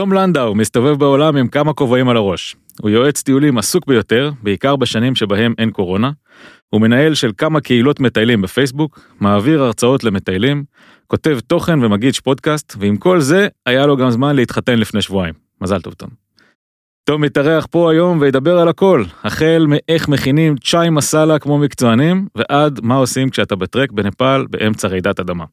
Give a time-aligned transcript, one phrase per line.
[0.00, 2.56] תום לנדאו מסתובב בעולם עם כמה כובעים על הראש.
[2.80, 6.10] הוא יועץ טיולים עסוק ביותר, בעיקר בשנים שבהם אין קורונה.
[6.68, 10.64] הוא מנהל של כמה קהילות מטיילים בפייסבוק, מעביר הרצאות למטיילים,
[11.06, 15.34] כותב תוכן ומגיש פודקאסט, ועם כל זה, היה לו גם זמן להתחתן לפני שבועיים.
[15.60, 16.10] מזל טוב, תום.
[17.04, 22.80] תום מתארח פה היום וידבר על הכל, החל מאיך מכינים צ'אי מסאלה כמו מקצוענים, ועד
[22.82, 25.44] מה עושים כשאתה בטרק בנפאל באמצע רעידת אדמה.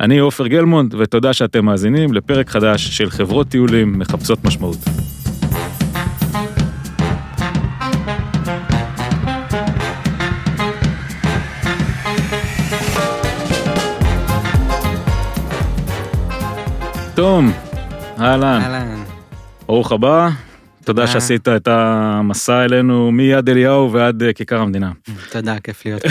[0.00, 4.76] אני עופר גלמונד, ותודה שאתם מאזינים לפרק חדש של חברות טיולים מחפשות משמעות.
[17.14, 17.52] תום,
[18.20, 19.02] אהלן, אהלן.
[19.66, 20.28] ברוך הבא,
[20.84, 21.06] תודה תודה.
[21.06, 24.92] שעשית את המסע אלינו מיד אליהו ועד אה, כיכר המדינה.
[25.30, 26.02] תודה, כיף להיות.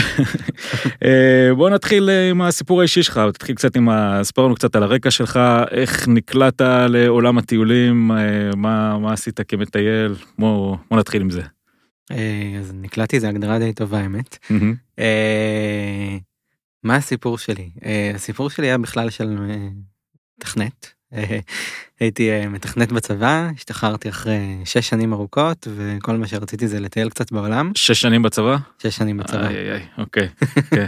[1.06, 3.90] אה, בוא נתחיל אה, עם הסיפור האישי שלך, תתחיל קצת עם.
[4.24, 5.40] ספר לנו קצת על הרקע שלך,
[5.72, 8.18] איך נקלעת לעולם הטיולים, אה,
[8.56, 11.42] מה, מה עשית כמטייל, בוא, בוא נתחיל עם זה.
[12.12, 14.38] אה, אז נקלטתי, זו הגדרה די טובה, האמת.
[15.00, 16.18] אה,
[16.84, 17.70] מה הסיפור שלי?
[17.86, 19.68] אה, הסיפור שלי היה בכלל של אה,
[20.38, 20.94] מתכנת.
[21.14, 21.40] אה,
[22.00, 27.32] הייתי אה, מתכנת בצבא, השתחררתי אחרי שש שנים ארוכות, וכל מה שרציתי זה לטייל קצת
[27.32, 27.72] בעולם.
[27.76, 28.58] שש שנים בצבא?
[28.80, 30.30] שש שנים בצבא, איי, איי, אוקיי,
[30.70, 30.86] כן,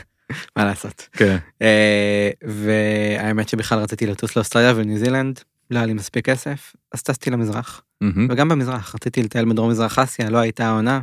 [0.56, 1.08] מה לעשות.
[1.12, 1.36] כן.
[1.62, 7.30] אה, והאמת שבכלל רציתי לטוס לאוסטרליה וניו זילנד, לא היה לי מספיק כסף, אז טסתי
[7.30, 7.82] למזרח.
[8.28, 11.00] וגם במזרח, רציתי לטייל בדרום מזרח אסיה, לא הייתה העונה.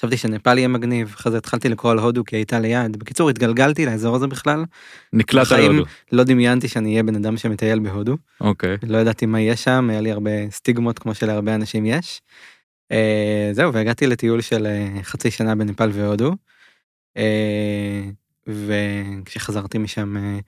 [0.00, 2.96] חשבתי שנפאל יהיה מגניב, אחרי זה התחלתי לקרוא על הודו כי הייתה ליד.
[2.96, 4.64] בקיצור, התגלגלתי לאזור הזה בכלל,
[5.12, 8.16] נקלעת בחיים- להודו, לא דמיינתי שאני אהיה בן אדם שמטייל בהודו.
[8.40, 8.76] אוקיי.
[8.86, 12.22] לא ידעתי מה יהיה שם, היה לי הרבה סטיגמות כמו שלהרבה אנשים יש.
[12.92, 16.32] אה, זהו, והגעתי לטיול של אה, חצי שנה בנפאל והודו.
[17.16, 18.02] אה,
[18.46, 20.38] וכשחזרתי משם אה,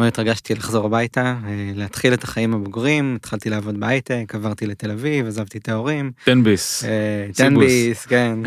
[0.00, 5.26] מאוד התרגשתי לחזור הביתה, אה, להתחיל את החיים הבוגרים, התחלתי לעבוד בהייטק, עברתי לתל אביב,
[5.26, 6.12] עזבתי את ההורים.
[6.24, 6.84] תן ביס,
[7.32, 7.36] סיבוס.
[7.36, 8.38] תן-ביס, כן,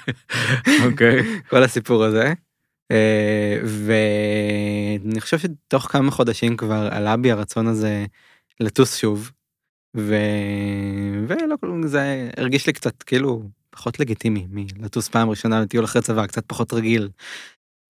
[0.86, 1.22] אוקיי.
[1.48, 2.32] כל הסיפור הזה.
[2.90, 8.04] אה, ואני חושב שתוך כמה חודשים כבר עלה בי הרצון הזה
[8.60, 9.30] לטוס שוב.
[9.96, 10.16] ו...
[11.28, 16.26] ולא כלום, זה הרגיש לי קצת כאילו פחות לגיטימי מלטוס פעם ראשונה לטיול אחרי צבא,
[16.26, 17.08] קצת פחות רגיל.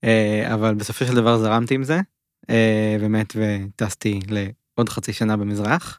[0.04, 2.00] אה, אבל בסופו של דבר זרמתי עם זה,
[3.00, 5.98] באמת, וטסתי לעוד חצי שנה במזרח.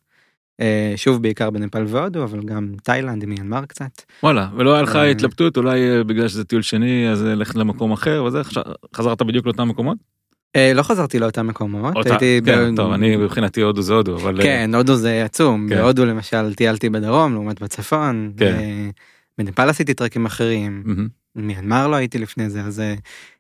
[0.62, 4.02] אה, שוב בעיקר בנפאל והודו, אבל גם תאילנד, מיינמר קצת.
[4.24, 5.10] וואלה, ולא היה לך אה.
[5.10, 8.42] התלבטות, אולי אה, בגלל שזה טיול שני, אז אה, לך למקום אחר וזה,
[8.96, 9.98] חזרת בדיוק לאותם מקומות?
[10.56, 12.40] אה, לא חזרתי לאותם מקומות, אותה- הייתי...
[12.46, 14.38] כן, ב- טוב, אני מבחינתי הודו זה הודו, אבל...
[14.40, 15.76] אה, כן, הודו זה עצום, כן.
[15.76, 18.46] בהודו למשל טיילתי בדרום לעומת בצפון, כן.
[18.46, 18.90] אה,
[19.38, 20.84] בנפאל עשיתי טרקים אחרים.
[21.36, 22.96] מיינמר לא הייתי לפני זה, אז אה,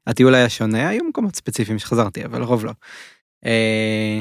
[0.07, 2.71] הטיול היה שונה, היו מקומות ספציפיים שחזרתי, אבל לרוב לא.
[3.45, 4.19] אה,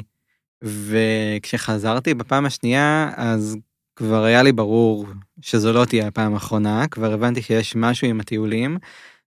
[0.63, 3.57] וכשחזרתי בפעם השנייה, אז
[3.97, 5.07] כבר היה לי ברור
[5.41, 8.79] שזו לא תהיה הפעם האחרונה, כבר הבנתי שיש משהו עם הטיולים,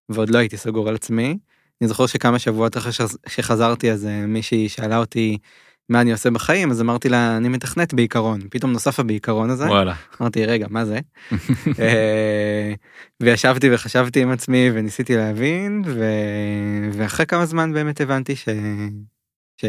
[0.08, 1.38] ועוד לא הייתי סגור על עצמי.
[1.80, 5.38] אני זוכר שכמה שבועות אחרי שחז- שחזרתי, אז אה, מישהי שאלה אותי
[5.88, 8.40] מה אני עושה בחיים, אז אמרתי לה, אני מתכנת בעיקרון.
[8.50, 9.64] פתאום נוסף הבעיקרון הזה.
[9.64, 9.94] וואלה.
[10.20, 10.98] אמרתי, רגע, מה זה?
[11.80, 12.72] אה,
[13.22, 16.04] וישבתי וחשבתי עם עצמי וניסיתי להבין, ו...
[16.92, 18.48] ואחרי כמה זמן באמת הבנתי ש...
[19.60, 19.64] ש...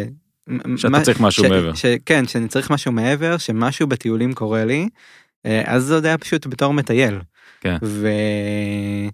[0.76, 1.48] שאתה מה- צריך משהו ש...
[1.48, 1.74] מעבר.
[1.74, 1.86] ש...
[2.06, 4.90] כן, שאני צריך משהו מעבר, שמשהו בטיולים קורה לי,
[5.46, 7.20] אה, אז זה עוד היה פשוט בתור מטייל.
[7.62, 7.78] כן.
[7.84, 8.07] ו...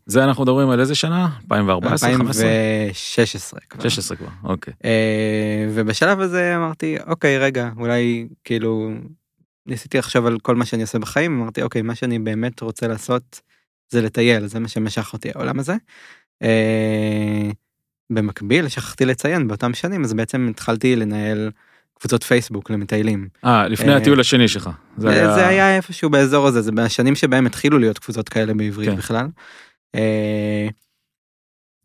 [0.06, 1.30] זה אנחנו מדברים על איזה שנה?
[1.44, 2.10] 2014?
[2.10, 2.48] 2015?
[2.48, 3.90] 2016 כבר.
[3.90, 4.74] 16 כבר, אוקיי.
[4.86, 8.92] אה, ובשלב הזה אמרתי אוקיי רגע אולי כאילו
[9.66, 13.42] ניסיתי לחשוב על כל מה שאני עושה בחיים אמרתי אוקיי מה שאני באמת רוצה לעשות
[13.90, 15.76] זה לטייל זה מה שמשך אותי העולם הזה.
[16.44, 17.50] אה,
[18.10, 21.52] במקביל שכחתי לציין באותם שנים אז בעצם התחלתי לנהל
[22.00, 23.28] קבוצות פייסבוק למטיילים.
[23.46, 24.70] אה, לפני אה, הטיול השני שלך.
[24.98, 25.34] זה היה...
[25.34, 28.96] זה היה איפשהו באזור הזה זה בשנים שבהם התחילו להיות קבוצות כאלה בעברית כן.
[28.96, 29.28] בכלל.
[29.96, 30.68] אה,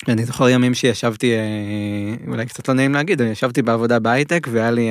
[0.09, 4.71] אני זוכר ימים שישבתי אה, אולי קצת לא נעים להגיד אני ישבתי בעבודה בהייטק והיה
[4.71, 4.91] לי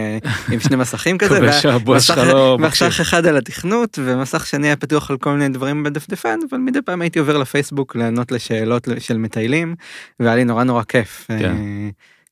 [0.51, 2.17] עם שני מסכים כזה מקווה והיה שהבוס שלך
[2.59, 6.57] מסך- לא אחד על התכנות ומסך שני היה פתוח על כל מיני דברים בדפדפן אבל
[6.57, 9.75] מדי פעם הייתי עובר לפייסבוק לענות לשאלות של מטיילים
[10.19, 11.55] והיה לי נורא נורא כיף כן.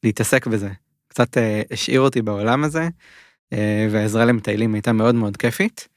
[0.03, 0.69] להתעסק בזה
[1.15, 2.89] קצת אה, השאיר אותי בעולם הזה
[3.53, 5.87] אה, והעזרה למטיילים הייתה מאוד מאוד כיפית.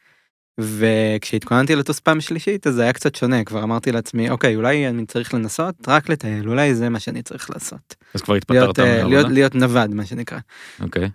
[0.61, 5.07] וכשהתכוננתי לטוס פעם שלישית אז זה היה קצת שונה כבר אמרתי לעצמי אוקיי אולי אני
[5.07, 8.85] צריך לנסות רק לטייל אולי זה מה שאני צריך לעשות אז כבר להיות, התפטרת אה,
[8.85, 9.09] מהעבודה?
[9.09, 10.39] להיות, להיות נווד מה שנקרא.
[10.81, 11.09] אוקיי.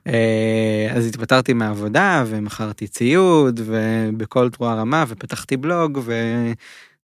[0.96, 6.00] אז התפטרתי מהעבודה ומכרתי ציוד ובכל תרועה רמה ופתחתי בלוג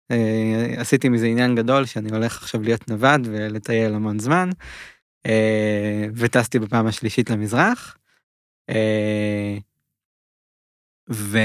[0.10, 4.50] ועשיתי מזה עניין גדול שאני הולך עכשיו להיות נווד ולטייל המון זמן.
[5.25, 7.98] אה, וטסתי בפעם השלישית למזרח.
[8.69, 9.57] אה,
[11.12, 11.38] ו...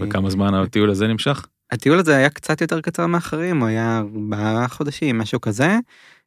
[0.00, 1.46] וכמה זמן הטיול הזה נמשך?
[1.70, 5.78] הטיול הזה היה קצת יותר קצר מאחרים, הוא היה ארבעה חודשים, משהו כזה.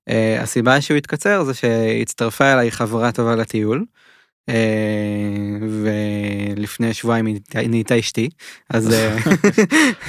[0.10, 3.86] Uh, הסיבה שהוא התקצר זה שהצטרפה אליי חברה טובה לטיול.
[4.50, 4.52] Uh,
[6.56, 8.30] ולפני שבועיים היא נהייתה אשתי
[8.70, 9.18] אז אה,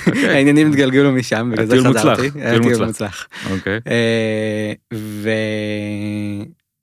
[0.06, 0.28] אוקיי.
[0.34, 2.30] העניינים התגלגלו משם בגלל זה חזרתי.
[2.62, 3.28] טיול מוצלח.
[3.50, 3.80] אוקיי.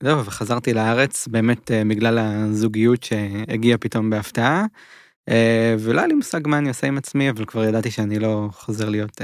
[0.01, 4.65] וזהו וחזרתי לארץ באמת בגלל הזוגיות שהגיעה פתאום בהפתעה.
[5.79, 8.89] ולא היה לי מושג מה אני עושה עם עצמי אבל כבר ידעתי שאני לא חוזר
[8.89, 9.21] להיות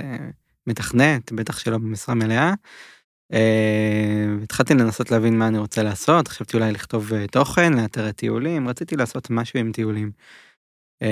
[0.67, 2.53] מתכנת בטח שלא במשרה מלאה.
[3.31, 8.67] Uh, התחלתי לנסות להבין מה אני רוצה לעשות, חשבתי אולי לכתוב uh, תוכן, לאתר טיולים,
[8.67, 10.11] רציתי לעשות משהו עם טיולים.
[11.03, 11.07] Uh,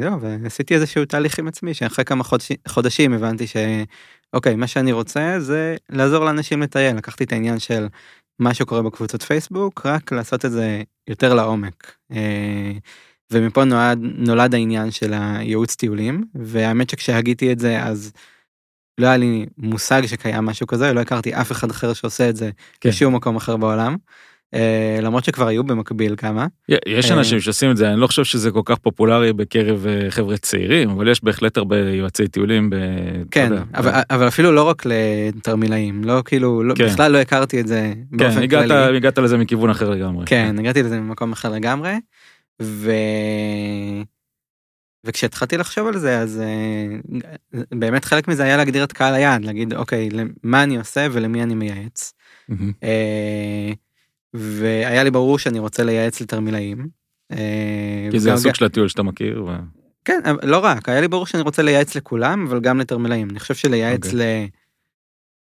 [0.00, 5.40] זהו, ועשיתי איזשהו תהליך עם עצמי, שאחרי כמה חודש, חודשים הבנתי שאוקיי, מה שאני רוצה
[5.40, 7.86] זה לעזור לאנשים לטייל, לקחתי את העניין של
[8.38, 11.96] מה שקורה בקבוצות פייסבוק, רק לעשות את זה יותר לעומק.
[13.32, 18.12] ומפה נולד, נולד העניין של הייעוץ טיולים, והאמת שכשהגיתי את זה אז
[18.98, 22.50] לא היה לי מושג שקיים משהו כזה, לא הכרתי אף אחד אחר שעושה את זה
[22.80, 22.88] כן.
[22.88, 23.96] בשום מקום אחר בעולם.
[24.54, 26.46] Uh, למרות שכבר היו במקביל כמה.
[26.86, 30.10] יש אנשים uh, שעושים את זה, אני לא חושב שזה כל כך פופולרי בקרב uh,
[30.10, 32.70] חבר'ה צעירים, אבל יש בהחלט הרבה יועצי טיולים.
[32.70, 32.76] ב,
[33.30, 34.02] כן, יודע, אבל, ב...
[34.10, 36.86] אבל אפילו לא רק לתרמילאים, לא כאילו, לא, כן.
[36.86, 38.96] בכלל לא הכרתי את זה באופן כן, הגעת, כללי.
[38.96, 40.26] הגעת לזה מכיוון אחר לגמרי.
[40.26, 41.94] כן, כן, הגעתי לזה ממקום אחר לגמרי.
[42.62, 42.92] ו...
[45.08, 49.74] וכשהתחלתי לחשוב על זה אז uh, באמת חלק מזה היה להגדיר את קהל היעד להגיד
[49.74, 50.08] אוקיי
[50.42, 52.12] מה אני עושה ולמי אני מייעץ.
[52.50, 52.54] Mm-hmm.
[52.54, 53.76] Uh,
[54.34, 56.86] והיה לי ברור שאני רוצה לייעץ לתרמילאים.
[57.32, 57.36] Uh,
[58.10, 59.44] כי זה הסוג של הטיול שאתה מכיר.
[59.44, 59.50] ו...
[60.04, 63.54] כן לא רק היה לי ברור שאני רוצה לייעץ לכולם אבל גם לתרמילאים אני חושב
[63.54, 64.06] שלייעץ okay.
[64.06, 64.48] אוקיי.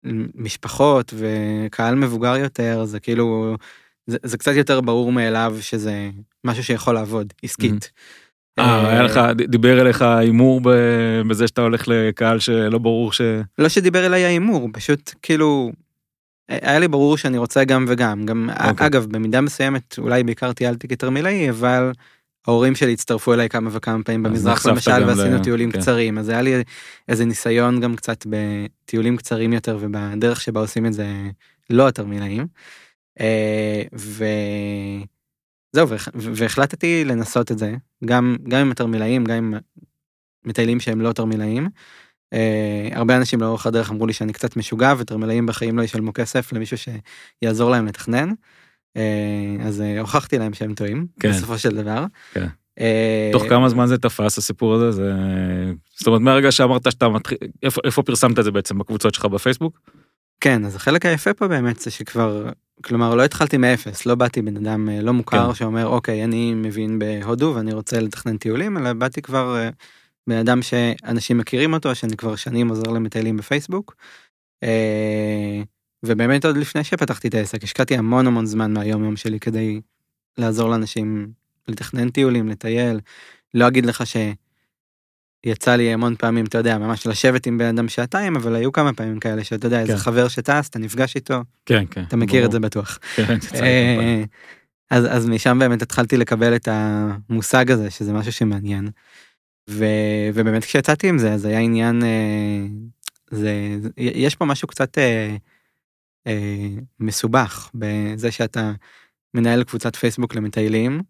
[0.05, 3.56] למשפחות וקהל מבוגר יותר זה כאילו
[4.06, 6.10] זה, זה קצת יותר ברור מאליו שזה
[6.44, 7.84] משהו שיכול לעבוד עסקית.
[7.84, 8.27] Mm-hmm.
[8.58, 10.60] אה, היה לך, דיבר אליך הימור
[11.28, 13.20] בזה שאתה הולך לקהל שלא ברור ש...
[13.58, 15.72] לא שדיבר אליי ההימור, פשוט כאילו,
[16.49, 18.26] היה לי ברור שאני רוצה גם וגם.
[18.26, 18.69] גם, okay.
[18.69, 18.87] אוקיי.
[18.87, 21.93] אגב, במידה מסוימת, אולי בעיקר טיילתי כתרמילאי, אבל
[22.46, 25.43] ההורים שלי הצטרפו אליי כמה וכמה פעמים במזרח למשל, ועשינו ל...
[25.43, 25.81] טיולים כן.
[25.81, 26.62] קצרים, אז היה לי
[27.08, 31.06] איזה ניסיון גם קצת בטיולים קצרים יותר ובדרך שבה עושים את זה
[31.70, 32.46] לא התרמילאים.
[33.20, 34.25] אה, ו...
[35.73, 37.75] זהו, והחלטתי לנסות את זה,
[38.05, 39.55] גם, גם עם התרמילאים, גם עם
[40.44, 41.69] מטיילים שהם לא תרמילאים.
[42.35, 46.53] Uh, הרבה אנשים לאורך הדרך אמרו לי שאני קצת משוגע ותרמילאים בחיים לא ישלמו כסף
[46.53, 48.31] למישהו שיעזור להם לתכנן.
[48.99, 49.00] Uh,
[49.62, 51.31] אז uh, הוכחתי להם שהם טועים כן.
[51.31, 52.05] בסופו של דבר.
[52.32, 52.47] כן.
[53.32, 55.12] תוך כמה זמן זה תפס הסיפור הזה זה
[55.97, 59.81] זאת אומרת מהרגע שאמרת שאתה מתחיל איפה, איפה פרסמת את זה בעצם בקבוצות שלך בפייסבוק.
[60.40, 62.50] כן אז החלק היפה פה באמת זה שכבר
[62.85, 65.55] כלומר לא התחלתי מאפס לא באתי בן אדם אה, לא מוכר כן.
[65.55, 69.70] שאומר אוקיי אני מבין בהודו ואני רוצה לתכנן טיולים אלא באתי כבר אה,
[70.26, 73.94] בן אדם שאנשים מכירים אותו שאני כבר שנים עוזר למטיילים בפייסבוק.
[74.62, 75.62] אה,
[76.02, 79.81] ובאמת עוד לפני שפתחתי את העסק השקעתי המון המון זמן מהיום יום שלי כדי
[80.38, 81.32] לעזור לאנשים
[81.69, 83.00] לתכנן טיולים לטייל
[83.55, 84.17] לא אגיד לך ש...
[85.44, 88.93] יצא לי המון פעמים, אתה יודע, ממש לשבת עם בן אדם שעתיים, אבל היו כמה
[88.93, 89.99] פעמים כאלה שאתה יודע, איזה כן.
[89.99, 92.99] חבר שטס, אתה נפגש איתו, כן, כן, אתה מכיר את זה בטוח.
[93.17, 94.23] כן, אה,
[94.90, 98.88] אז, אז משם באמת התחלתי לקבל את המושג הזה, שזה משהו שמעניין.
[99.70, 99.85] ו,
[100.35, 102.67] ובאמת כשיצאתי עם זה, אז היה עניין, אה,
[103.31, 105.36] זה, יש פה משהו קצת אה,
[106.27, 106.69] אה,
[107.01, 108.72] מסובך בזה שאתה
[109.34, 111.03] מנהל קבוצת פייסבוק למטיילים,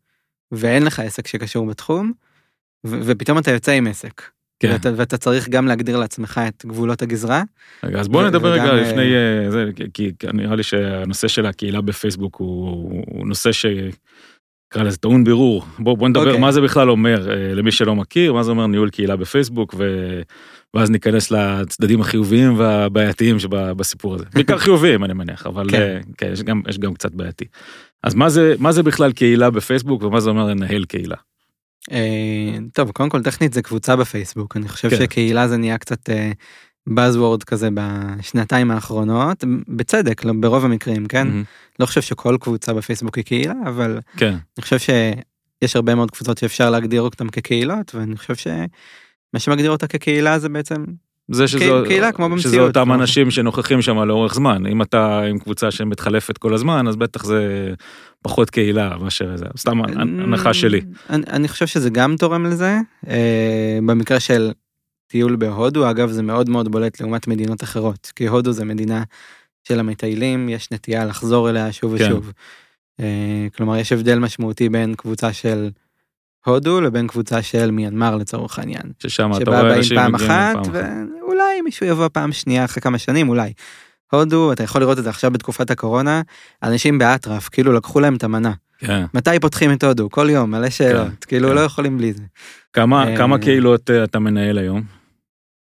[0.52, 2.12] ואין לך עסק שקשור בתחום.
[2.87, 4.23] ופתאום אתה יוצא עם עסק.
[4.61, 4.73] כן.
[4.73, 7.42] ואתה, ואתה צריך גם להגדיר לעצמך את גבולות הגזרה.
[7.85, 11.80] רגע, אז בוא נדבר רגע אה, לפני uh, זה, כי נראה לי שהנושא של הקהילה
[11.80, 13.66] בפייסבוק הוא, הוא נושא ש...
[14.73, 15.64] נקרא לזה טעון בירור.
[15.78, 16.26] בוא, בוא נדבר okay.
[16.26, 16.40] אוקיי.
[16.40, 20.20] מה זה בכלל אומר uh, למי שלא מכיר, מה זה אומר ניהול קהילה בפייסבוק, ו...
[20.75, 24.25] ואז ניכנס לצדדים החיוביים והבעייתיים שבסיפור הזה.
[24.35, 26.00] בעיקר חיוביים אני מניח, אבל כן.
[26.18, 27.44] כן, יש, גם, יש גם קצת בעייתי.
[28.04, 31.16] אז מה זה, מה זה בכלל קהילה בפייסבוק ומה זה אומר לנהל קהילה?
[31.92, 34.97] אה, טוב קודם כל טכנית זה קבוצה בפייסבוק אני חושב כן.
[34.97, 36.11] שקהילה זה נהיה קצת
[36.88, 41.76] buzzword כזה בשנתיים האחרונות בצדק לא, ברוב המקרים כן mm-hmm.
[41.80, 44.30] לא חושב שכל קבוצה בפייסבוק היא קהילה אבל כן.
[44.30, 49.87] אני חושב שיש הרבה מאוד קבוצות שאפשר להגדיר אותם כקהילות ואני חושב שמה שמגדיר אותה
[49.87, 50.85] כקהילה זה בעצם
[51.30, 52.54] זה שזו, קהילה כמו במציאות.
[52.54, 52.94] שזה אותם כמו...
[52.94, 57.73] אנשים שנוכחים שם לאורך זמן אם אתה עם קבוצה שמתחלפת כל הזמן אז בטח זה
[58.23, 60.81] פחות קהילה מאשר זה סתם הנחה שלי.
[61.11, 64.53] אני, אני חושב שזה גם תורם לזה אה, במקרה של
[65.07, 69.03] טיול בהודו אגב זה מאוד מאוד בולט לעומת מדינות אחרות כי הודו זה מדינה
[69.65, 72.05] של המטיילים יש נטייה לחזור אליה שוב כן.
[72.05, 72.33] ושוב.
[73.01, 75.71] אה, כלומר יש הבדל משמעותי בין קבוצה של
[76.47, 78.83] הודו לבין קבוצה של מיינמר לצורך העניין.
[78.99, 80.91] ששם אתה רואה אנשים פעם מגיעים אחת פעם אחת.
[81.21, 83.53] ואולי מישהו יבוא פעם שנייה אחרי כמה שנים אולי.
[84.11, 86.23] הודו אתה יכול לראות את זה עכשיו בתקופת הקורונה
[86.62, 89.05] אנשים באטרף כאילו לקחו להם את המנה כן.
[89.15, 91.55] מתי פותחים את הודו כל יום מלא שאלות כאילו כן.
[91.55, 92.23] לא יכולים בלי זה.
[92.73, 94.83] כמה אה, כמה קהילות אה, אתה מנהל היום?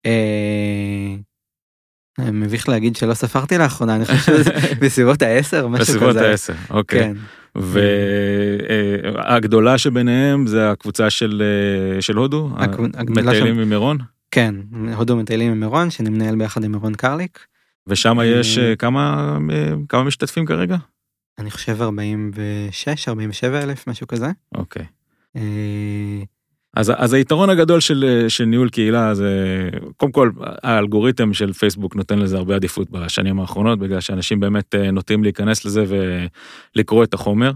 [0.05, 1.15] אה,
[2.31, 4.51] מביך להגיד שלא ספרתי לאחרונה אני חושב שזה
[4.81, 6.29] בסביבות העשר משהו בסביבות כזה.
[6.29, 6.99] העשר, אוקיי.
[6.99, 7.13] כן.
[9.25, 11.43] והגדולה שביניהם זה הקבוצה של
[11.99, 13.97] של הודו, הגדולה מטיילים ממירון,
[14.31, 14.55] כן
[14.95, 17.39] הודו מטיילים עם מירון שאני מנהל ביחד עם מירון קרליק.
[17.87, 20.77] ושם יש אה, כמה אה, כמה משתתפים כרגע?
[21.39, 24.27] אני חושב 46 47 אלף משהו כזה.
[24.55, 24.85] אוקיי.
[25.35, 25.41] אה,
[26.75, 29.29] אז, אז היתרון הגדול של, של ניהול קהילה זה
[29.97, 35.23] קודם כל האלגוריתם של פייסבוק נותן לזה הרבה עדיפות בשנים האחרונות בגלל שאנשים באמת נוטים
[35.23, 35.83] להיכנס לזה
[36.75, 37.51] ולקרוא את החומר.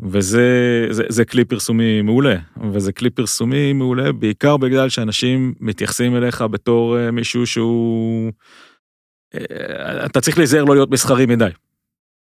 [0.00, 2.36] וזה זה, זה כלי פרסומי מעולה
[2.72, 8.32] וזה כלי פרסומי מעולה בעיקר בגלל שאנשים מתייחסים אליך בתור אה, מישהו שהוא
[9.34, 11.50] אה, אתה צריך להיזהר לא להיות מסחרי מדי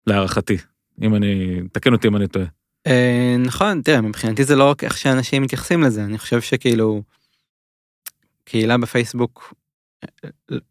[0.08, 0.58] להערכתי
[1.02, 2.46] אם אני תקן אותי אם אני טועה.
[2.88, 7.02] אה, נכון תראה מבחינתי זה לא רק איך שאנשים מתייחסים לזה אני חושב שכאילו
[8.44, 9.54] קהילה בפייסבוק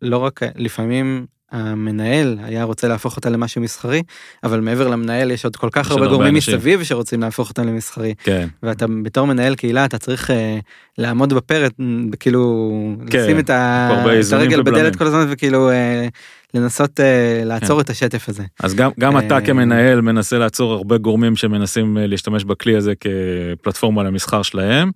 [0.02, 4.02] לא רק לפעמים המנהל היה רוצה להפוך אותה למשהו מסחרי
[4.44, 6.56] אבל מעבר למנהל יש עוד כל כך הרבה גורמים אנשים.
[6.56, 8.48] מסביב שרוצים להפוך אותה למסחרי כן.
[8.62, 10.58] ואתה בתור מנהל קהילה אתה צריך אה,
[11.00, 12.72] לעמוד בפרק מ, כאילו
[13.10, 13.90] כן, לשים את, ה,
[14.26, 14.80] את הרגל ובלמים.
[14.80, 16.08] בדלת כל הזמן וכאילו אה,
[16.54, 17.84] לנסות אה, לעצור כן.
[17.84, 18.42] את השטף הזה.
[18.62, 22.92] אז גם, גם אתה אה, כמנהל מנסה לעצור הרבה גורמים שמנסים אה, להשתמש בכלי הזה
[23.00, 24.90] כפלטפורמה למסחר שלהם,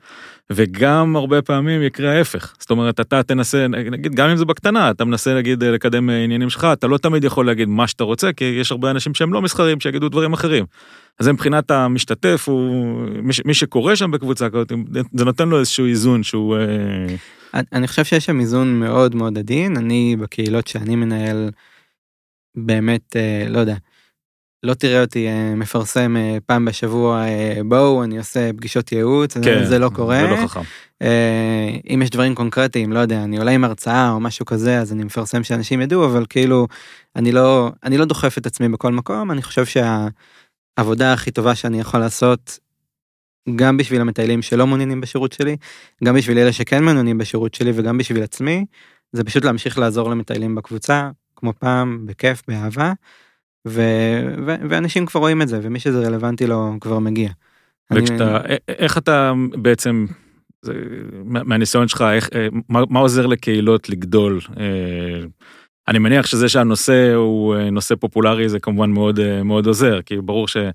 [0.50, 2.54] וגם הרבה פעמים יקרה ההפך.
[2.58, 6.25] זאת אומרת, אתה תנסה, נגיד, גם אם זה בקטנה, אתה מנסה נגיד אה, לקדם אה,
[6.25, 9.32] עניינים שלך, אתה לא תמיד יכול להגיד מה שאתה רוצה, כי יש הרבה אנשים שהם
[9.32, 10.64] לא מסחרים שיגידו דברים אחרים.
[11.18, 14.73] אז זה מבחינת המשתתף, הוא, מי, ש- מי שקורא שם בקבוצה כזאת,
[15.12, 16.56] זה נותן לו איזשהו איזון שהוא...
[16.56, 17.14] אה,
[17.54, 21.50] אני- אני חושב שיש שם איזון מאוד מאוד עדין אני בקהילות שאני מנהל
[22.56, 23.76] באמת אה, לא יודע.
[24.62, 26.16] לא תראה אותי אה, מפרסם
[26.47, 27.25] פעם בשבוע
[27.64, 30.61] בואו אני עושה פגישות ייעוץ כן, זה לא קורה זה לא חכם.
[31.94, 35.04] אם יש דברים קונקרטיים לא יודע אני עולה עם הרצאה או משהו כזה אז אני
[35.04, 36.66] מפרסם שאנשים ידעו אבל כאילו
[37.16, 39.64] אני לא אני לא דוחף את עצמי בכל מקום אני חושב
[40.76, 42.59] שהעבודה הכי טובה שאני יכול לעשות.
[43.57, 45.57] גם בשביל המטיילים שלא מעוניינים בשירות שלי
[46.04, 48.64] גם בשביל אלה שכן מעוניינים בשירות שלי וגם בשביל עצמי
[49.12, 52.93] זה פשוט להמשיך לעזור למטיילים בקבוצה כמו פעם בכיף באהבה.
[53.69, 57.31] ו- ו- ואנשים כבר רואים את זה ומי שזה רלוונטי לו כבר מגיע.
[57.90, 60.07] אני- וכשאתה, א- איך אתה בעצם,
[60.62, 60.73] זה,
[61.25, 64.40] מה- מהניסיון שלך, איך, אה, מה, מה עוזר לקהילות לגדול?
[64.61, 65.26] אה,
[65.88, 70.16] אני מניח שזה שהנושא הוא אה, נושא פופולרי זה כמובן מאוד אה, מאוד עוזר כי
[70.16, 70.72] ברור שאתה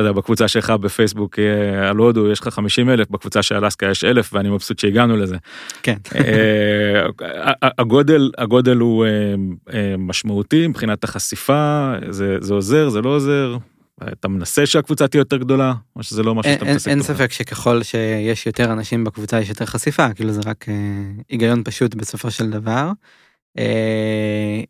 [0.00, 4.04] יודע בקבוצה שלך בפייסבוק אה, על הודו יש לך 50 אלף בקבוצה של אלסקה יש
[4.04, 5.36] אלף ואני מבסוט שהגענו לזה.
[5.82, 5.96] כן.
[7.78, 9.06] הגודל הגודל הוא
[9.98, 13.56] משמעותי מבחינת החשיפה זה זה עוזר זה לא עוזר.
[14.12, 17.02] אתה מנסה שהקבוצה תהיה יותר גדולה או שזה לא משהו שאתה מתעסק אין?
[17.02, 20.66] ספק שככל שיש יותר אנשים בקבוצה יש יותר חשיפה כאילו זה רק
[21.28, 22.90] היגיון פשוט בסופו של דבר.
[23.58, 24.60] אה,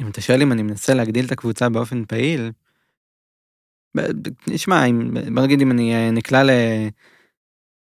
[0.00, 2.50] אם אתה שואל אם אני מנסה להגדיל את הקבוצה באופן פעיל.
[4.46, 4.84] נשמע
[5.34, 6.42] בוא נגיד אם אני אה, נקלע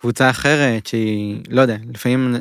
[0.00, 2.34] לקבוצה אחרת שהיא לא יודע לפעמים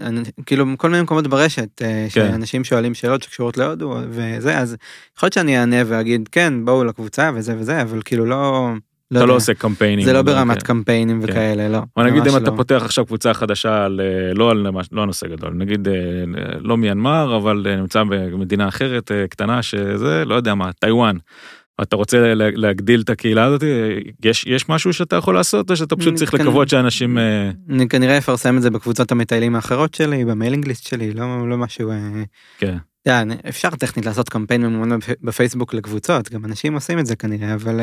[0.45, 2.09] כאילו כל מיני מקומות ברשת אה, כן.
[2.09, 4.75] שאנשים שואלים שאלות שקשורות להודו וזה אז
[5.17, 8.71] יכול להיות שאני אענה ואגיד כן בואו לקבוצה וזה וזה אבל כאילו לא.
[9.17, 9.31] אתה יודע.
[9.31, 10.05] לא עושה קמפיינים.
[10.05, 10.65] זה לא ודברים ברמת כאלה.
[10.67, 11.31] קמפיינים כן.
[11.31, 11.79] וכאלה לא.
[11.95, 12.55] בוא נגיד אם אתה לא.
[12.55, 15.93] פותח עכשיו קבוצה חדשה על אה, לא על לא נושא גדול נגיד אה,
[16.59, 21.17] לא מיינמר אבל אה, נמצא במדינה אחרת קטנה שזה לא יודע מה טיוואן.
[21.81, 23.63] אתה רוצה לה- להגדיל את הקהילה הזאת
[24.25, 26.37] יש יש משהו שאתה יכול לעשות או שאתה פשוט צריך כן.
[26.37, 27.17] לקוות שאנשים
[27.69, 31.91] אני כנראה אפרסם את זה בקבוצות המטיילים האחרות שלי במיילינג ליסט שלי לא לא משהו.
[32.57, 32.77] כן.
[33.01, 37.05] אתה יודע, אני- אפשר טכנית לעשות קמפיין ממומן בפ- בפייסבוק לקבוצות גם אנשים עושים את
[37.05, 37.79] זה כנראה אבל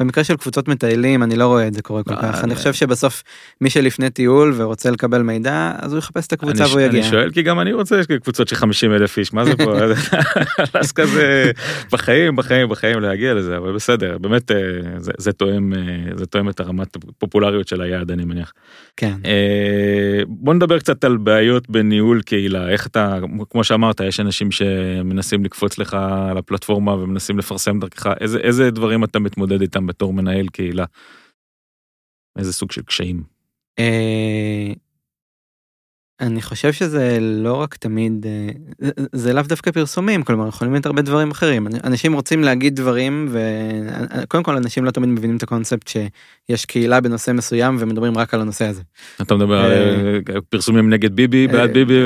[0.00, 2.56] במקרה של קבוצות מטיילים אני לא רואה את זה קורה כל כך אני אה.
[2.58, 3.22] חושב שבסוף
[3.60, 7.10] מי שלפני טיול ורוצה לקבל מידע אז הוא יחפש את הקבוצה אני, והוא אני יגיע.
[7.10, 9.78] שואל כי גם אני רוצה יש קבוצות של 50 אלף איש מה זה פה
[10.76, 11.50] אלסקה זה
[11.92, 14.56] בחיים בחיים בחיים להגיע לזה אבל בסדר באמת אה,
[14.96, 15.78] זה, זה תואם אה,
[16.16, 18.52] זה תואם את הרמת הפופולריות של היעד אני מניח.
[18.96, 19.14] כן.
[20.28, 23.18] בוא נדבר קצת על בעיות בניהול קהילה איך אתה
[23.50, 25.96] כמו שאמרת יש אנשים שמנסים לקפוץ לך
[26.30, 30.84] על הפלטפורמה ומנסים לפרסם דרכך איזה איזה דברים אתה מתמודד איתם בתור מנהל קהילה.
[32.38, 33.22] איזה סוג של קשיים.
[36.20, 40.72] אה, אני חושב שזה לא רק תמיד, אה, זה- זה לאו דווקא פרסומים, כלומר יכולים
[40.74, 41.66] להיות הרבה דברים אחרים.
[41.84, 47.30] אנשים רוצים להגיד דברים, וקודם כל אנשים לא תמיד מבינים את הקונספט שיש קהילה בנושא
[47.30, 48.82] מסוים ומדברים רק על הנושא הזה.
[49.22, 52.00] אתה מדבר על אה, פרסומים נגד ביבי, בעד ביבי.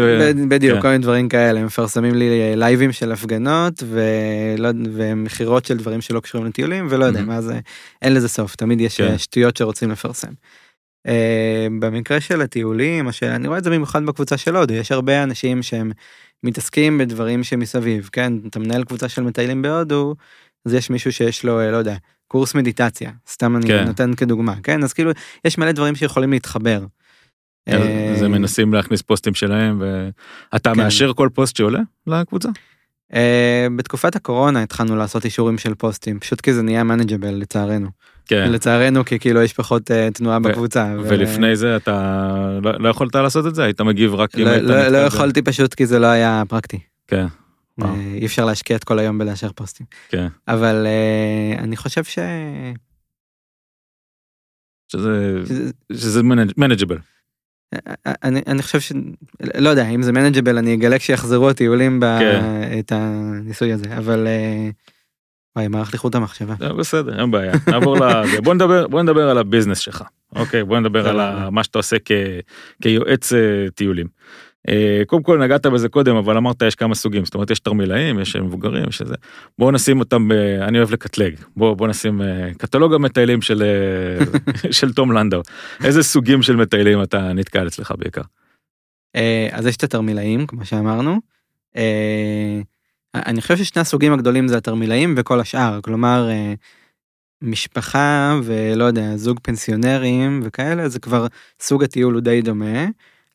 [0.49, 0.83] בדיוק, כן.
[0.83, 6.47] כל מיני דברים כאלה, מפרסמים לי לייבים של הפגנות ולא- ומכירות של דברים שלא קשורים
[6.47, 7.23] לטיולים, ולא יודע.
[7.23, 7.61] מה זה,
[8.03, 9.07] אין לזה סוף, תמיד יש כן.
[9.07, 10.29] אה, שטויות שרוצים לפרסם.
[11.07, 15.23] אה, במקרה של הטיולים, או שאני רואה את זה במיוחד בקבוצה של הודו, יש הרבה
[15.23, 15.93] אנשים שהם
[16.43, 20.15] מתעסקים בדברים שמסביב, כן, אתה מנהל קבוצה של מטיילים בהודו,
[20.67, 21.97] אז יש מישהו שיש לו, אה, לא יודע,
[22.29, 23.85] קורס מדיטציה, סתם אני כן.
[23.85, 25.11] נותן כדוגמה, כן, אז כאילו,
[25.45, 26.85] יש מלא דברים שיכולים להתחבר.
[27.69, 29.83] אה, אז הם מנסים להכניס פוסטים שלהם,
[30.53, 30.79] ואתה כן.
[30.79, 32.49] מאשר כל פוסט שעולה לקבוצה?
[33.77, 37.89] בתקופת הקורונה התחלנו לעשות אישורים של פוסטים, פשוט כי זה נהיה מנג'בל לצערנו.
[38.31, 38.53] כן.
[38.53, 40.95] לצערנו כי כאילו יש פחות אה, תנועה ו- בקבוצה.
[40.99, 41.93] ו- ולפני זה אתה
[42.63, 43.65] לא לא יכולת לעשות את זה?
[43.65, 46.43] היית מגיב רק אם לא- היית לא לא ב- יכולתי פשוט כי זה לא היה
[46.49, 46.79] פרקטי.
[47.09, 47.27] כן.
[47.83, 49.87] אה, אי אפשר להשקיע את כל היום בלאשר פוסטים.
[50.09, 50.27] כן.
[50.49, 52.19] אבל אה, אני חושב ש...
[54.93, 55.09] שזה
[55.47, 56.23] שזה- שזה
[56.57, 56.99] מנג'בל.
[58.07, 58.93] אני, אני חושב ש...
[59.55, 62.05] לא יודע, אם זה מנג'בל אני אגלה כשיחזרו הטיולים ב...
[62.19, 62.41] כן.
[62.79, 64.27] את הניסוי הזה, אבל...
[65.57, 66.55] וואי, מערך לי חוט המחשבה.
[66.63, 67.53] אה, בסדר, אין בעיה.
[67.69, 68.41] נעבור לזה.
[68.45, 70.05] בוא נדבר בוא נדבר על הביזנס שלך.
[70.37, 72.41] אוקיי, בוא נדבר על מה שאתה עושה כ-
[72.83, 74.07] כיועץ אה, טיולים.
[74.69, 78.19] אה, קודם כל נגעת בזה קודם אבל אמרת יש כמה סוגים זאת אומרת יש תרמילאים
[78.19, 79.15] יש מבוגרים יש זה
[79.59, 80.33] בואו נשים אותם ב...
[80.63, 84.25] אני אוהב לקטלג בואו בוא נשים אה, קטלוג המטיילים של אה,
[84.79, 85.41] של תום לנדאו
[85.85, 88.23] איזה סוגים של מטיילים אתה נתקל אצלך בעיקר.
[89.17, 91.21] אה, אז יש את התרמילאים, כמו שאמרנו.
[93.15, 96.55] אה, אני חושב ששני הסוגים הגדולים זה התרמילאים וכל השאר, כלומר, אה,
[97.43, 101.27] משפחה ולא יודע, זוג פנסיונרים וכאלה, זה כבר
[101.61, 102.87] סוג הטיול הוא די דומה.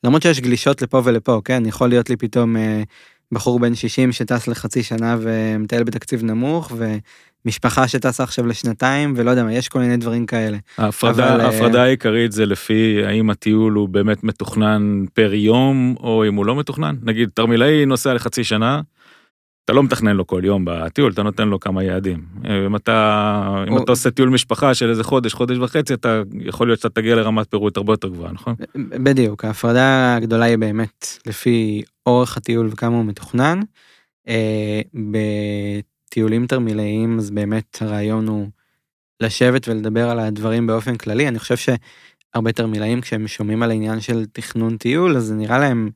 [0.04, 2.84] למרות שיש גלישות לפה ולפה, כן, יכול להיות לי פתאום אה,
[3.32, 6.72] בחור בן 60 שטס לחצי שנה ומטייל בתקציב נמוך,
[7.46, 10.58] ומשפחה שטסה עכשיו לשנתיים, ולא יודע מה, יש כל מיני דברים כאלה.
[10.78, 16.28] ההפרדה אבל, אה, ההפרדה העיקרית זה לפי האם הטיול הוא באמת מתוכנן פר יום או
[16.28, 18.82] אם הוא לא מתוכנן נגיד תרמילאי נוסע לחצי שנה.
[19.66, 22.26] אתה לא מתכנן לו כל יום בטיול אתה נותן לו כמה יעדים
[22.68, 26.68] אם אתה אם או- אתה עושה טיול משפחה של איזה חודש חודש וחצי אתה יכול
[26.68, 31.82] להיות שאתה תגיע לרמת פירוט הרבה יותר גבוהה נכון בדיוק, ההפרדה הגדולה היא באמת לפי
[32.06, 33.60] אורך הטיול וכמה הוא מתוכנן.
[34.28, 34.82] אה,
[36.10, 38.48] בטיולים תרמילאיים אז באמת הרעיון הוא
[39.22, 41.28] לשבת ולדבר על הדברים באופן כללי.
[41.28, 45.90] אני חושב שהרבה תרמילאים כשהם שומעים על העניין של תכנון טיול אז זה נראה להם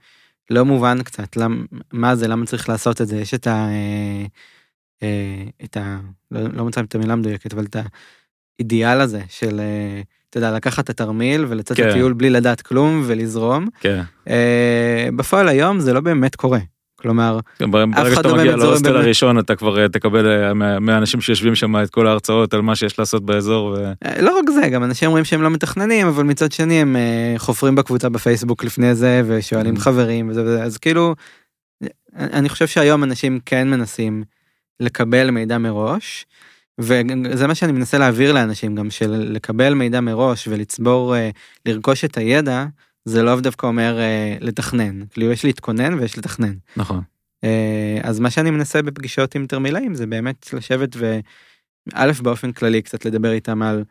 [0.49, 3.67] לא מובן קצת למ, מה זה למה צריך לעשות את זה יש את ה...
[3.69, 4.25] אה,
[5.03, 5.99] אה, את ה...
[6.31, 7.75] לא, לא מצא את המילה המדויקת אבל את
[8.59, 11.87] האידיאל הזה של אה, אתה יודע לקחת את התרמיל ולצאת כן.
[11.87, 13.67] לטיול בלי לדעת כלום ולזרום.
[13.79, 14.01] כן.
[14.29, 16.59] אה, בפועל היום זה לא באמת קורה.
[17.01, 19.03] כלומר, ברגע אחד שאתה לא מגיע באמת זורם להוסטל באמת.
[19.05, 22.75] הראשון אתה כבר אה, תקבל אה, מה- מהאנשים שיושבים שם את כל ההרצאות על מה
[22.75, 23.65] שיש לעשות באזור.
[23.67, 26.95] ו- אה, לא רק זה, גם אנשים אומרים שהם לא מתכננים, אבל מצד שני הם
[27.37, 29.79] חופרים בקבוצה בפייסבוק לפני זה ושואלים Mhm.
[29.79, 31.15] חברים וזה וזה, אז כאילו,
[32.15, 34.23] אני חושב שהיום אנשים כן מנסים
[34.79, 36.25] לקבל מידע מראש,
[36.79, 41.15] וזה מה שאני מנסה להעביר לאנשים גם, של לקבל מידע מראש ולצבור,
[41.65, 42.65] לרכוש את הידע,
[43.05, 46.53] זה לא דווקא אומר אה, לתכנן, כאילו יש להתכונן ויש לתכנן.
[46.77, 47.01] נכון.
[47.43, 53.05] אה, אז מה שאני מנסה בפגישות עם תרמילאים זה באמת לשבת וא' באופן כללי קצת
[53.05, 53.83] לדבר איתם על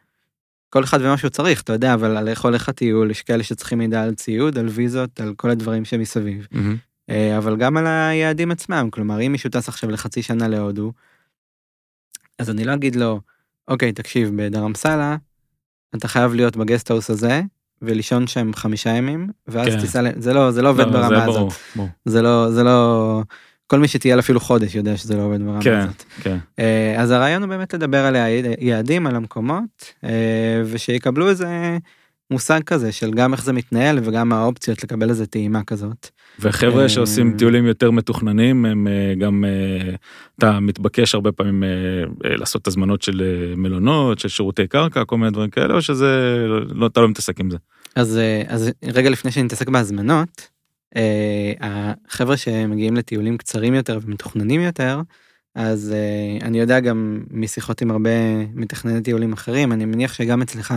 [0.70, 3.78] כל אחד ומה שהוא צריך אתה יודע אבל על איך הולך הטיול יש כאלה שצריכים
[3.78, 6.76] מידע על ציוד על ויזות על כל הדברים שמסביב מהמם.
[7.10, 10.92] אה, אבל גם על היעדים עצמם כלומר אם מישהו טס עכשיו לחצי שנה להודו.
[12.38, 13.20] אז אני לא אגיד לו
[13.68, 15.16] אוקיי תקשיב בדרמסלה
[15.96, 17.42] אתה חייב להיות בגסטהאוס הזה
[17.82, 19.80] ולישון שם חמישה ימים ואז כן.
[19.80, 21.52] תיסע זה לא זה לא עובד לא, זה ברמה ברור, הזאת.
[21.76, 21.88] ברור.
[22.04, 23.22] זה לא זה לא
[23.66, 26.04] כל מי שטייל אפילו חודש יודע שזה לא עובד ברמה כן, הזאת.
[26.22, 26.38] כן.
[26.58, 31.78] אה, אז הרעיון הוא באמת לדבר על היעדים על המקומות אה, ושיקבלו איזה
[32.30, 36.08] מושג כזה של גם איך זה מתנהל וגם האופציות לקבל איזה טעימה כזאת.
[36.40, 39.94] וחבר'ה אה, שעושים טיולים יותר מתוכננים הם אה, גם אה,
[40.38, 41.62] אתה מתבקש הרבה פעמים
[42.24, 43.22] לעשות הזמנות של
[43.56, 46.36] מלונות של שירותי קרקע כל מיני דברים כאלה או שזה
[46.74, 47.56] לא אתה לא מתעסק עם זה.
[47.96, 50.48] אז אז רגע לפני שנתעסק בהזמנות
[51.60, 55.00] החבר'ה שמגיעים לטיולים קצרים יותר ומתוכננים יותר
[55.54, 55.94] אז
[56.42, 58.10] אני יודע גם משיחות עם הרבה
[58.54, 60.74] מתכנני טיולים אחרים אני מניח שגם אצלך.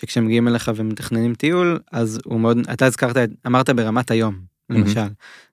[0.00, 5.00] שכשמגיעים אליך ומתכננים טיול אז הוא מאוד אתה הזכרת אמרת ברמת היום למשל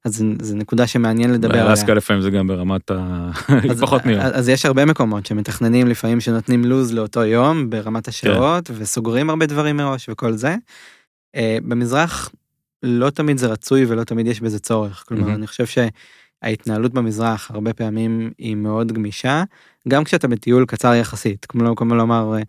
[0.06, 1.66] אז זה נקודה שמעניין לדבר עליה.
[1.66, 3.30] באלסקה לפעמים זה גם ברמת ה...
[3.72, 4.22] אז, פחות מיום.
[4.22, 9.46] אז, אז יש הרבה מקומות שמתכננים לפעמים שנותנים לוז לאותו יום ברמת השעות וסוגרים הרבה
[9.46, 10.56] דברים מראש וכל זה.
[11.36, 12.32] Uh, במזרח
[12.84, 15.04] לא תמיד זה רצוי ולא תמיד יש בזה צורך.
[15.08, 15.34] כלומר.
[15.34, 19.44] אני חושב שההתנהלות במזרח הרבה פעמים היא מאוד גמישה,
[19.88, 22.42] גם כשאתה בטיול קצר יחסית, כמו כמו לומר, אה,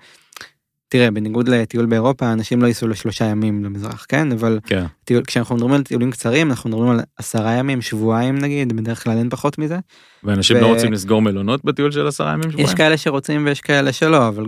[0.94, 4.32] תראה, בניגוד לטיול באירופה, אנשים לא ייסעו לשלושה ימים למזרח, כן?
[4.32, 4.84] אבל כן.
[5.04, 9.18] טיול, כשאנחנו מדברים על טיולים קצרים, אנחנו מדברים על עשרה ימים, שבועיים נגיד, בדרך כלל
[9.18, 9.78] אין פחות מזה.
[10.24, 12.68] ואנשים ו- לא רוצים לסגור מלונות בטיול של עשרה ימים שבועיים?
[12.68, 14.46] יש כאלה שרוצים ויש כאלה שלא, אבל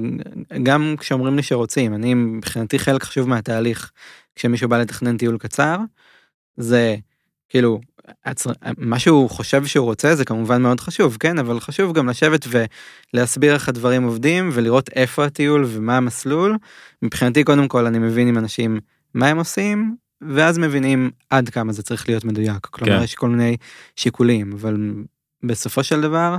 [0.62, 3.90] גם כשאומרים לי שרוצים, אני מבחינתי חלק חשוב מהתהליך,
[4.36, 5.76] כשמישהו בא לתכנן טיול קצר,
[6.56, 6.96] זה
[7.48, 7.80] כאילו,
[8.78, 11.38] מה שהוא חושב שהוא רוצה זה כמובן מאוד חשוב, כן?
[11.38, 12.46] אבל חשוב גם לשבת
[13.14, 16.56] ולהסביר איך הדברים עובדים ולראות איפה הטיול ומה המסלול.
[17.02, 18.80] מבחינתי קודם כל אני מבין עם אנשים
[19.14, 22.66] מה הם עושים, ואז מבינים עד כמה זה צריך להיות מדויק.
[22.66, 23.04] כלומר, כן.
[23.04, 23.56] יש כל מיני
[23.96, 24.92] שיקולים, אבל
[25.42, 26.36] בסופו של דבר,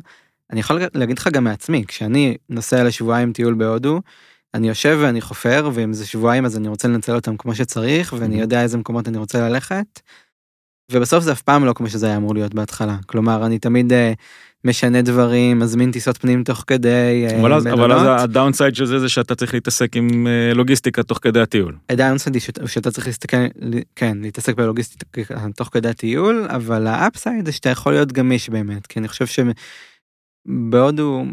[0.51, 4.01] אני יכול להגיד לך גם מעצמי, כשאני נוסע לשבועיים טיול בהודו,
[4.53, 8.39] אני יושב ואני חופר, ואם זה שבועיים אז אני רוצה לנצל אותם כמו שצריך, ואני.
[8.39, 9.99] יודע איזה מקומות אני רוצה ללכת.
[10.91, 12.97] ובסוף זה אף פעם לא כמו שזה היה אמור להיות בהתחלה.
[13.06, 14.13] כלומר, אני תמיד אה,
[14.63, 18.23] משנה דברים, מזמין טיסות פנים תוך כדי אה, אבל אז, אבל אז.
[18.24, 21.76] ה downside של זה זה שאתה צריך להתעסק עם אה, לוגיסטיקה תוך כדי הטיול.
[21.89, 23.38] ה downside היא שאתה- שאתה צריך להסתכל,
[23.95, 25.23] כן, להתעסק בלוגיסטיקה
[25.56, 29.26] תוך כדי הטיול, אבל ה upside זה שאתה יכול להיות גמיש באמת, כי אני חושב
[30.47, 31.23] שבהודו,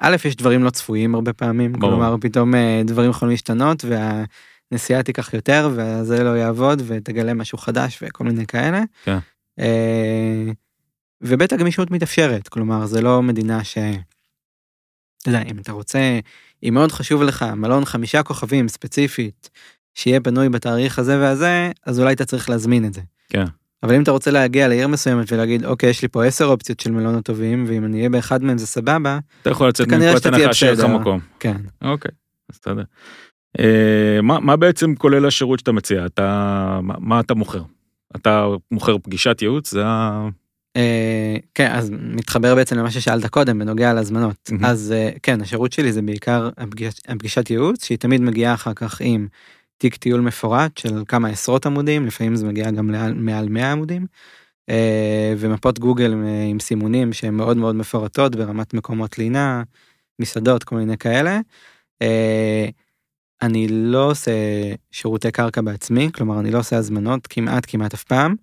[0.00, 1.90] א', יש דברים לא צפויים הרבה פעמים, ברור.
[1.92, 2.52] כלומר פתאום
[2.84, 3.84] דברים יכולים להשתנות
[4.70, 8.82] והנסיעה תיקח יותר וזה לא יעבוד ותגלה משהו חדש וכל מיני כאלה.
[9.04, 9.18] כן.
[9.58, 10.52] אה,
[11.20, 13.78] וב' הגמישות מתאפשרת, כלומר זה לא מדינה ש...
[15.18, 16.18] אתה יודע, אם אתה רוצה,
[16.62, 19.50] אם מאוד חשוב לך מלון חמישה כוכבים ספציפית,
[19.94, 23.00] שיהיה פנוי בתאריך הזה והזה, אז אולי אתה צריך להזמין את זה.
[23.28, 23.44] כן.
[23.82, 26.90] אבל אם אתה רוצה להגיע לעיר מסוימת ולהגיד, אוקיי, יש לי פה עשר אופציות של
[26.90, 30.72] מלונות טובים, ואם אני אהיה באחד מהם זה סבבה, אתה יכול לצאת מנקודת הנחה שיהיה
[30.72, 30.84] לך.
[30.84, 31.20] מקום.
[31.40, 31.56] כן.
[31.82, 32.10] אוקיי,
[32.50, 32.82] אז אתה יודע.
[33.58, 36.06] אה, מה, מה בעצם כולל השירות שאתה מציע?
[36.06, 37.62] אתה, מה, מה אתה מוכר?
[38.16, 39.70] אתה מוכר פגישת ייעוץ?
[39.70, 40.28] זה ה...
[40.76, 44.50] אה, כן, אז מתחבר בעצם למה ששאלת קודם בנוגע להזמנות.
[44.64, 49.00] אז אה, כן, השירות שלי זה בעיקר הפגיש, הפגישת ייעוץ, שהיא תמיד מגיעה אחר כך
[49.00, 49.28] עם
[49.78, 54.06] תיק טיול מפורט של כמה עשרות עמודים, לפעמים זה מגיע גם מעל, מעל 100 עמודים,
[55.38, 56.14] ומפות גוגל
[56.50, 59.62] עם סימונים שהן מאוד מאוד מפורטות ברמת מקומות לינה,
[60.18, 61.40] מסעדות, כל מיני כאלה.
[63.44, 64.32] אה, אני לא עושה
[64.90, 68.34] שירותי קרקע בעצמי, כלומר אני לא עושה הזמנות כמעט כמעט אף פעם.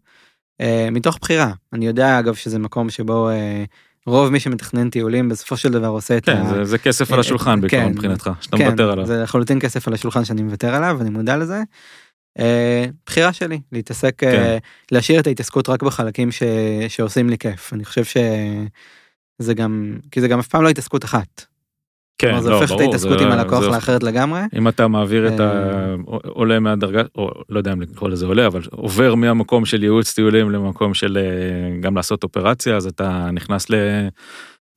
[0.61, 1.51] אה, מתוך בחירה.
[1.73, 3.63] אני יודע אגב שזה מקום שבו אה,
[4.05, 6.49] רוב מי שמתכנן טיולים בסופו של דבר עושה את כן, ה...
[6.49, 9.05] זה, זה כסף על אה, השולחן בעיקרון כן, מבחינתך, שאתה כן, מוותר עליו.
[9.05, 11.61] זה לחלוטין כסף על השולחן שאני מוותר עליו, אני מודע לזה.
[12.39, 14.57] אה, בחירה שלי, להתעסק, אה, כן.
[14.91, 16.43] להשאיר את ההתעסקות רק בחלקים ש...
[16.87, 17.73] שעושים לי כיף.
[17.73, 21.50] אני חושב שזה גם, כי זה גם אף פעם לא התעסקות אחת.
[22.21, 24.41] כן, כלומר, זה לא, הופך את ההתעסקות עם הלקוח לאחרת לגמרי.
[24.57, 25.75] אם אתה מעביר את ה...
[26.51, 26.59] אה.
[26.59, 30.93] מהדרגה, או לא יודע אם לקרוא לזה עולה, אבל עובר מהמקום של ייעוץ טיולים למקום
[30.93, 33.67] של אה, גם לעשות אופרציה, אז אתה נכנס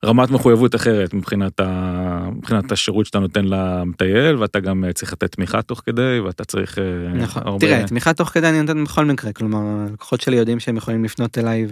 [0.03, 2.29] לרמת מחויבות אחרת מבחינת, ה...
[2.31, 6.77] מבחינת השירות שאתה נותן למטייל, ואתה גם אה, צריך לתת תמיכה תוך כדי, ואתה צריך...
[7.15, 7.41] נכון.
[7.45, 11.03] הרבה- תראה, תמיכה תוך כדי אני נותן בכל מקרה, כלומר, הלקוחות שלי יודעים שהם יכולים
[11.03, 11.67] לפנות אליי.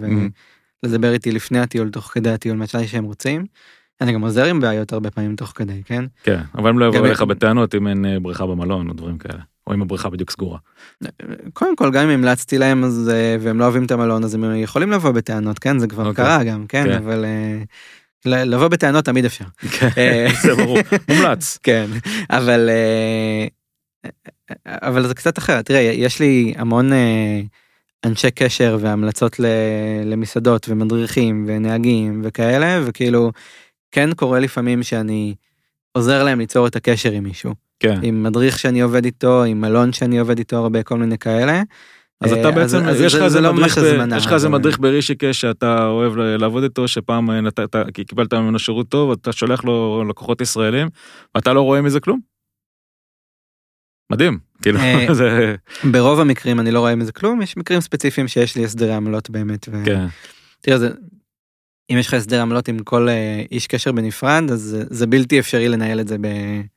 [0.82, 3.44] ולדבר איתי לפני הטיול, תוך כדי הטיול, מתי שהם רוצים.
[4.00, 6.04] אני גם עוזר עם בעיות הרבה פעמים תוך כדי, כן?
[6.22, 9.42] כן, אבל הם לא יבואו אליך בטענות אם אין אה, בריכה במלון או דברים כאלה,
[9.66, 10.58] או אם הבריכה בדיוק סגורה.
[11.52, 14.54] קודם כל, גם אם המלצתי להם אז, אה, והם לא אוהבים את המלון, אז הם
[14.56, 15.78] יכולים לבוא בטענות, כן?
[15.78, 16.24] זה כבר אוקיי.
[16.24, 16.84] קרה גם, כן?
[16.84, 16.92] כן.
[16.92, 17.62] אבל אה,
[18.44, 19.44] לבוא בטענות תמיד אפשר.
[19.98, 20.78] אה, זה ברור,
[21.08, 21.58] מומלץ.
[21.62, 21.86] כן,
[22.30, 23.46] אבל אה,
[24.66, 25.66] אבל זה קצת אחרת.
[25.66, 27.40] תראה, יש לי המון אה,
[28.04, 29.46] אנשי קשר והמלצות ל-
[30.04, 33.32] למסעדות ומדריכים ונהגים וכאלה, וכאילו,
[33.94, 35.34] כן קורה לפעמים שאני
[35.92, 37.54] עוזר להם ליצור את הקשר עם מישהו.
[37.80, 38.00] כן.
[38.02, 41.62] עם מדריך שאני עובד איתו, עם מלון שאני עובד איתו הרבה, כל מיני כאלה.
[42.20, 44.48] אז אה, אתה בעצם, אז יש לך איזה זה לא מדריך, ב- יש לך איזה
[44.48, 49.32] מדריך ברישיקש שאתה אוהב לעבוד איתו, שפעם אה, נתת, כי קיבלת ממנו שירות טוב, אתה
[49.32, 50.88] שולח לו לקוחות ישראלים,
[51.34, 52.20] ואתה לא רואה מזה כלום?
[54.12, 55.54] מדהים, כאילו, אה, זה,
[55.92, 59.68] ברוב המקרים אני לא רואה מזה כלום, יש מקרים ספציפיים שיש לי הסדרי עמלות באמת.
[59.72, 59.84] ו...
[59.84, 60.06] כן,
[60.60, 60.90] תראה, זה,
[61.92, 65.68] אם יש לך הסדר עמלות עם כל אה, איש קשר בנפרד, אז זה, בלתי אפשרי
[65.68, 66.26] לנהל את זה ב...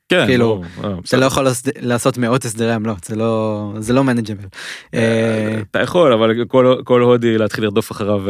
[0.08, 1.20] כן, כאילו, ברור, אה, אתה בסדר.
[1.20, 4.44] לא יכול לעשות- לעשות מאות הסדרי עמלות, זה לא, זה לא מנג'בל.
[4.94, 8.22] אה, אתה יכול, אבל כל- כל הודי להתחיל לרדוף אחריו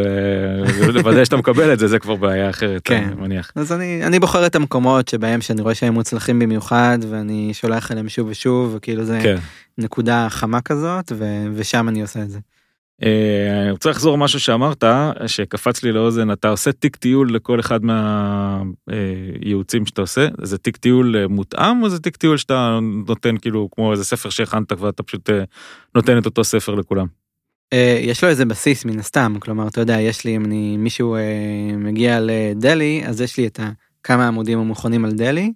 [0.79, 3.05] ולוודא שאתה מקבל את זה, זה כבר בעיה אחרת, כן.
[3.13, 3.53] אני מניח.
[3.57, 8.09] אז אני, אני בוחר את המקומות שבהם שאני רואה שהם מוצלחים במיוחד, ואני שולח אליהם
[8.09, 9.37] שוב ושוב, וכאילו זה כן.
[9.79, 12.39] נקודה חמה כזאת, ו, ושם אני עושה את זה.
[13.03, 14.85] אה, אני רוצה לחזור משהו שאמרת,
[15.27, 17.81] שקפץ לי לאוזן, אתה עושה תיק טיול לכל אחד
[18.89, 23.69] מהייעוצים שאתה עושה, זה תיק טיול אה, מותאם או זה תיק טיול שאתה נותן כאילו
[23.71, 25.45] כמו איזה ספר שהכנת ואתה פשוט אה,
[25.95, 27.07] נותן את אותו ספר לכולם?
[27.73, 31.15] אה, יש לו איזה בסיס מן הסתם, כלומר, אתה יודע, יש לי, אם אני, מישהו
[31.15, 31.21] אה,
[31.77, 33.61] מגיע לדלי, אז יש לי את
[34.03, 35.49] כמה עמודים המוכנים על אה,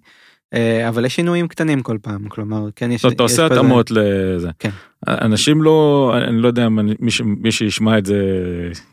[0.87, 3.05] אבל יש שינויים קטנים כל פעם, כלומר, כן, יש...
[3.05, 4.49] אתה עושה התאמות לזה.
[4.59, 4.69] כן.
[5.07, 6.79] אנשים לא, אני לא יודע אם
[7.23, 8.17] מי שישמע את זה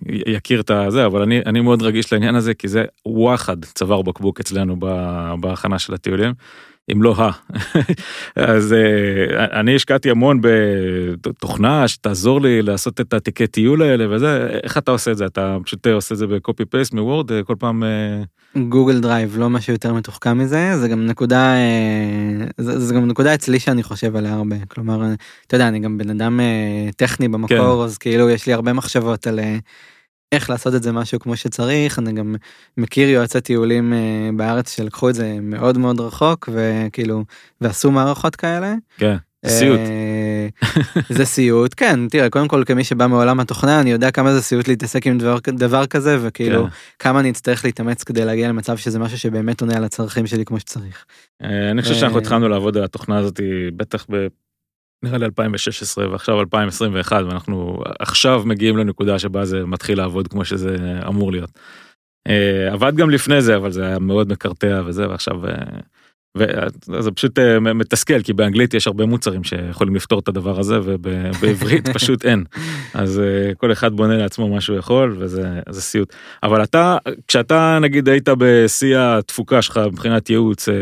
[0.07, 4.41] יכיר את הזה, אבל אני, אני מאוד רגיש לעניין הזה, כי זה וואחד צוואר בקבוק
[4.41, 4.77] אצלנו
[5.41, 6.33] בהכנה של הטיולים.
[6.93, 7.31] אם לא ה.
[8.55, 10.41] אז אה, אני השקעתי המון
[11.21, 15.27] בתוכנה שתעזור לי לעשות את התיקי טיול האלה וזה, איך אתה עושה את זה?
[15.27, 17.85] אתה פשוט עושה את זה בקופי פייסט מוורד כל פעם?
[17.85, 18.23] אה?
[18.69, 23.35] Google Drive לא משהו יותר מתוחכם מזה זה גם נקודה אה, זה, זה גם נקודה
[23.35, 25.03] אצלי שאני חושב עליה הרבה כלומר
[25.47, 26.41] אתה יודע אני גם בן אדם
[26.97, 27.85] טכני במקור כן.
[27.85, 29.41] אז כאילו יש לי הרבה מחשבות על.
[30.33, 32.35] איך לעשות את זה משהו כמו שצריך אני גם
[32.77, 37.25] מכיר יועצי טיולים אה, בארץ שלקחו את זה מאוד מאוד רחוק וכאילו
[37.61, 38.75] ועשו מערכות כאלה.
[38.97, 39.17] כן.
[39.47, 39.79] סיוט.
[39.79, 40.49] אה,
[41.17, 44.69] זה סיוט כן תראה קודם כל כמי שבא מעולם התוכנה אני יודע כמה זה סיוט
[44.69, 46.71] להתעסק עם דבר, דבר כזה וכאילו כן.
[46.99, 50.61] כמה אני אצטרך להתאמץ כדי להגיע למצב שזה משהו שבאמת עונה על הצרכים שלי כמו
[50.61, 51.05] שצריך.
[51.43, 53.41] אה, אני חושב שאנחנו התחלנו לעבוד על התוכנה הזאת
[53.77, 54.07] בטח
[55.03, 61.01] נראה לי 2016 ועכשיו 2021 ואנחנו עכשיו מגיעים לנקודה שבה זה מתחיל לעבוד כמו שזה
[61.09, 61.51] אמור להיות.
[62.29, 65.53] אה, עבד גם לפני זה אבל זה היה מאוד מקרטע וזה ועכשיו אה,
[66.37, 71.89] וזה פשוט אה, מתסכל כי באנגלית יש הרבה מוצרים שיכולים לפתור את הדבר הזה ובעברית
[71.99, 72.45] פשוט אין
[72.95, 76.97] אז אה, כל אחד בונה לעצמו מה שהוא יכול וזה סיוט אבל אתה
[77.29, 80.75] כשאתה נגיד היית בשיא התפוקה שלך מבחינת ייעוץ אה,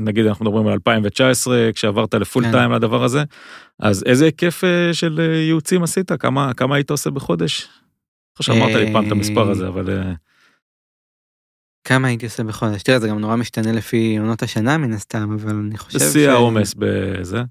[0.00, 2.76] נגיד אנחנו מדברים על 2019 כשעברת לפול טיים כן.
[2.76, 3.22] לדבר הזה
[3.80, 7.68] אז איזה היקף של ייעוצים עשית כמה כמה היית עושה בחודש.
[8.40, 10.12] שאמרת לי פעם את המספר הזה אבל.
[11.84, 12.82] כמה הייתי עושה בחודש?
[12.82, 16.02] תראה זה גם נורא משתנה לפי עונות השנה מן הסתם אבל אני חושב ש...
[16.02, 17.42] בשיא העומס בזה.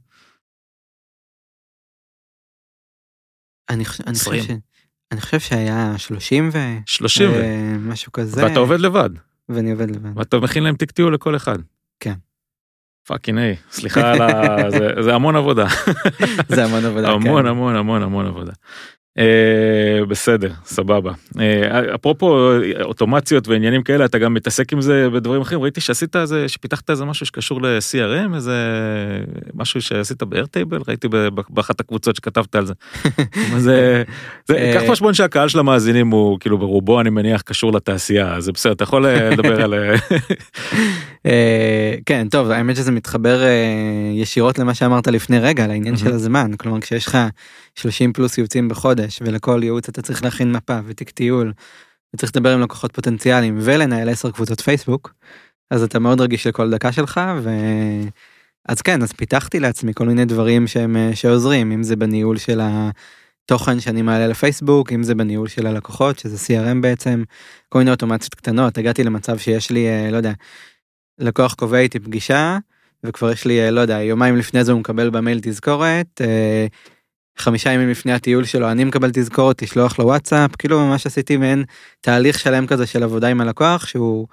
[3.70, 4.50] אני חושב, אני חושב, ש...
[5.12, 6.58] אני חושב שהיה 30 ו...
[6.86, 7.36] 30 ו...
[7.80, 8.46] משהו כזה.
[8.46, 9.10] ואתה עובד לבד.
[9.50, 10.17] ואני עובד לבד.
[10.17, 11.60] ואתה מכין להם תיק טיול לכל אחד.
[12.00, 12.13] כן.
[13.08, 14.58] fucking איי, סליחה על ה...
[14.78, 15.67] זה, זה המון עבודה.
[16.48, 17.13] זה המון עבודה, כן.
[17.13, 18.52] המון המון המון המון עבודה.
[19.20, 21.40] אה, בסדר סבבה אה,
[21.95, 22.52] אפרופו
[22.84, 27.06] אוטומציות ועניינים כאלה אתה גם מתעסק עם זה בדברים אחרים ראיתי שעשית איזה שפיתחת איזה
[27.06, 28.54] משהו שקשור ל-CRM איזה
[29.54, 31.08] משהו שעשית בארטייבל ראיתי
[31.50, 32.74] באחת הקבוצות שכתבת על זה.
[33.58, 34.04] זה,
[34.47, 38.52] זה אה, קח חשבון שהקהל של המאזינים הוא כאילו ברובו אני מניח קשור לתעשייה זה
[38.52, 39.74] בסדר אתה יכול לדבר על.
[42.06, 43.41] כן טוב האמת שזה מתחבר
[44.13, 47.17] ישירות למה שאמרת לפני רגע על העניין של הזמן כלומר כשיש לך
[47.76, 49.01] 30 פלוס יוצאים בחודש.
[49.02, 51.54] חודש ולכל ייעוץ אתה צריך להכין מפה ותיק טיול.
[52.16, 55.14] וצריך לדבר עם לקוחות פוטנציאליים ולנהל 10 קבוצות פייסבוק.
[55.72, 57.50] אז אתה מאוד רגיש לכל דקה שלך ו...
[58.70, 63.80] אז כן אז פיתחתי לעצמי כל מיני דברים שהם שעוזרים אם זה בניהול של התוכן
[63.80, 67.24] שאני מעלה לפייסבוק אם זה בניהול של הלקוחות שזה CRM בעצם
[67.70, 70.32] כל מיני אוטומציות קטנות הגעתי למצב שיש לי לא יודע
[71.20, 72.58] לקוח קובע איתי פגישה
[73.04, 76.22] וכבר יש לי לא יודע יומיים לפני זה הוא מקבל במייל תזכורת
[77.42, 81.64] חמישה ימים לפני הטיול שלו אני מקבל תזכורת לשלוח לו וואטסאפ כאילו ממש עשיתי מעין
[82.02, 84.28] תהליך שלם כזה של עבודה עם הלקוח שהוא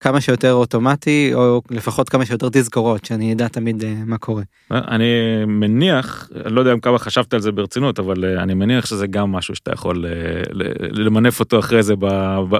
[0.00, 4.42] כמה שיותר אוטומטי או לפחות כמה שיותר תזכורות שאני אדע תמיד uh, מה קורה.
[4.70, 5.04] אני
[5.46, 9.54] מניח לא יודע כמה חשבת על זה ברצינות אבל uh, אני מניח שזה גם משהו
[9.54, 10.48] שאתה יכול uh,
[10.92, 11.94] למנף אותו אחרי זה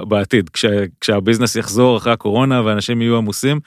[0.07, 0.65] בעתיד כש,
[1.01, 3.59] כשהביזנס יחזור אחרי הקורונה ואנשים יהיו עמוסים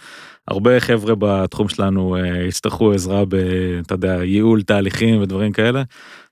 [0.48, 3.34] הרבה חבר'ה בתחום שלנו uh, יצטרכו עזרה ב...
[3.86, 5.82] אתה יודע, ייעול תהליכים ודברים כאלה.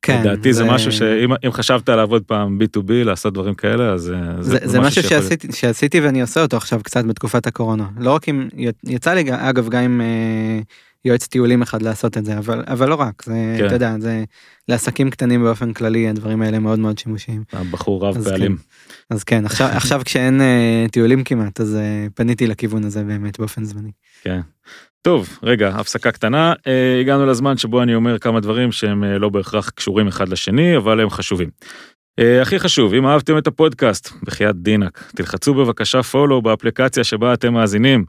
[0.03, 0.21] כן.
[0.21, 0.65] לדעתי זה...
[0.65, 5.03] זה משהו שאם חשבת לעבוד פעם b2b לעשות דברים כאלה אז זה, זה, זה משהו
[5.03, 8.49] שעשיתי, שעשיתי ואני עושה אותו עכשיו קצת בתקופת הקורונה לא רק אם
[8.85, 10.65] יצא לי אגב גם עם uh,
[11.05, 13.67] יועץ טיולים אחד לעשות את זה אבל אבל לא רק זה כן.
[13.67, 14.25] אתה יודע זה
[14.69, 17.45] לעסקים קטנים באופן כללי הדברים האלה מאוד מאוד שימושיים.
[17.53, 18.57] הבחור רב פעלים.
[18.57, 18.63] כן.
[19.11, 23.65] אז כן עכשיו עכשיו כשאין uh, טיולים כמעט אז uh, פניתי לכיוון הזה באמת באופן
[23.65, 23.91] זמני.
[24.23, 24.41] כן.
[25.03, 29.29] טוב רגע הפסקה קטנה uh, הגענו לזמן שבו אני אומר כמה דברים שהם uh, לא
[29.29, 31.49] בהכרח קשורים אחד לשני אבל הם חשובים.
[32.21, 37.53] Uh, הכי חשוב אם אהבתם את הפודקאסט בחייאת דינק תלחצו בבקשה פולו באפליקציה שבה אתם
[37.55, 38.05] מאזינים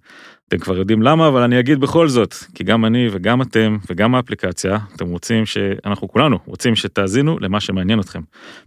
[0.52, 4.16] אתם כבר יודעים למה, אבל אני אגיד בכל זאת, כי גם אני וגם אתם וגם
[4.16, 8.22] האפליקציה, אתם רוצים שאנחנו כולנו רוצים שתאזינו למה שמעניין אתכם.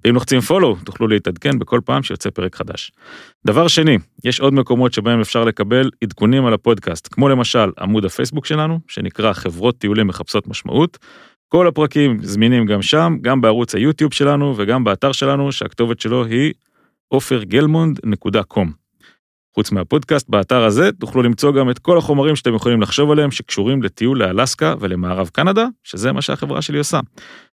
[0.04, 2.92] ואם לוחצים follow, תוכלו להתעדכן בכל פעם שיוצא פרק חדש.
[3.46, 8.46] דבר שני, יש עוד מקומות שבהם אפשר לקבל עדכונים על הפודקאסט, כמו למשל עמוד הפייסבוק
[8.46, 10.98] שלנו, שנקרא חברות טיולים מחפשות משמעות.
[11.48, 16.52] כל הפרקים זמינים גם שם, גם בערוץ היוטיוב שלנו וגם באתר שלנו, שהכתובת שלו היא
[17.08, 18.83] עופרגלמונד.com.
[19.54, 23.82] חוץ מהפודקאסט, באתר הזה תוכלו למצוא גם את כל החומרים שאתם יכולים לחשוב עליהם שקשורים
[23.82, 27.00] לטיול לאלסקה ולמערב קנדה, שזה מה שהחברה שלי עושה.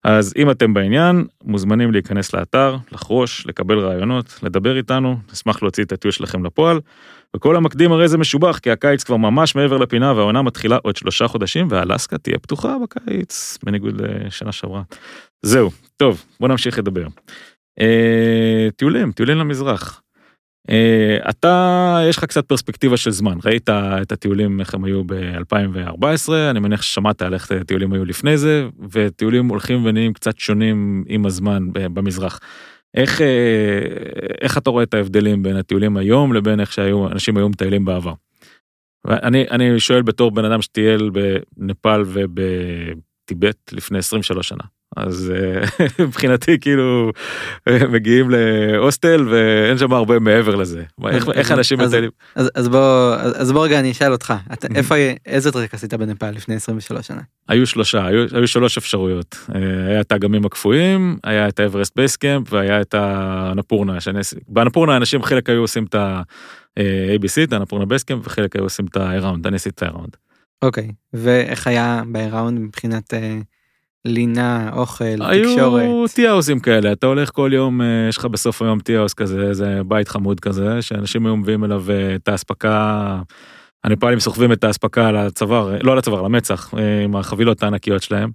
[0.04, 5.92] אז אם אתם בעניין, מוזמנים להיכנס לאתר, לחרוש, לקבל רעיונות, לדבר איתנו, נשמח להוציא את
[5.92, 6.80] הטיול שלכם לפועל.
[7.36, 11.28] וכל המקדים הרי זה משובח, כי הקיץ כבר ממש מעבר לפינה והעונה מתחילה עוד שלושה
[11.28, 14.82] חודשים, ואלסקה תהיה פתוחה בקיץ, בניגוד לשנה שעברה.
[15.42, 17.06] זהו, טוב, בוא נמשיך לדבר.
[17.80, 20.02] אה, טיולים, טיולים למזרח.
[20.68, 23.68] Uh, אתה, יש לך קצת פרספקטיבה של זמן, ראית
[24.02, 28.68] את הטיולים איך הם היו ב-2014, אני מניח ששמעת על איך הטיולים היו לפני זה,
[28.92, 32.40] וטיולים הולכים ונהיים קצת שונים עם הזמן במזרח.
[32.94, 33.24] איך, uh,
[34.40, 38.12] איך אתה רואה את ההבדלים בין הטיולים היום לבין איך שהיו, אנשים היו מטיילים בעבר?
[39.08, 44.64] אני, אני שואל בתור בן אדם שטייל בנפאל ובטיבט לפני 23 שנה.
[44.96, 47.12] אז אה, מבחינתי כאילו
[47.94, 50.82] מגיעים להוסטל ואין שם הרבה מעבר לזה
[51.34, 52.10] איך אנשים מטיילים.
[52.34, 54.34] אז בוא אז בוא רגע אני אשאל אותך
[54.74, 54.94] איפה
[55.26, 57.20] איזה טרק עשית בנפאל לפני 23 שנה.
[57.48, 62.24] היו שלושה היו, היו שלוש אפשרויות אה, היה את האגמים הקפואים היה את האברסט Base
[62.24, 63.98] Camp והיה את האנפורנה
[64.48, 68.96] באנפורנה אנשים חלק היו עושים את ה-ABC את האנפורנה Base Camp וחלק היו עושים את
[68.96, 70.16] ה-Around אני עשיתי את ה-Around.
[70.62, 73.14] אוקיי ואיך היה ב-Around מבחינת.
[73.14, 73.38] אה,
[74.08, 75.82] לינה, אוכל, תקשורת.
[75.82, 79.80] היו טיהאוסים כאלה, אתה הולך כל יום, אה, יש לך בסוף היום טיהאוס כזה, איזה
[79.86, 83.20] בית חמוד כזה, שאנשים היו מביאים אליו אה, את האספקה,
[83.84, 88.30] הנפאלים סוחבים את האספקה על הצוואר, לא על הצוואר, למצח, אה, עם החבילות הענקיות שלהם.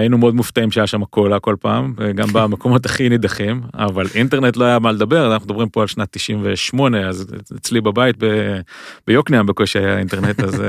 [0.00, 4.64] היינו מאוד מופתעים שהיה שם קולה כל פעם, גם במקומות הכי נידחים, אבל אינטרנט לא
[4.64, 8.16] היה מה לדבר, אנחנו מדברים פה על שנת 98, אז אצלי בבית
[9.06, 10.62] ביוקנעם בקושי היה אינטרנט, אז...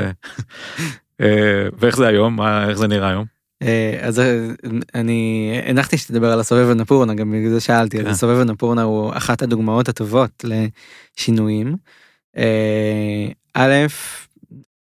[1.80, 2.42] ואיך זה היום?
[2.42, 3.43] איך זה נראה היום?
[3.62, 4.48] אה, אז אה,
[4.96, 8.08] אני הנחתי שתדבר על הסובב הנפורנה גם בגלל זה שאלתי כן.
[8.08, 10.46] הסובב הנפורנה הוא אחת הדוגמאות הטובות
[11.18, 11.76] לשינויים.
[12.38, 13.74] אה, א',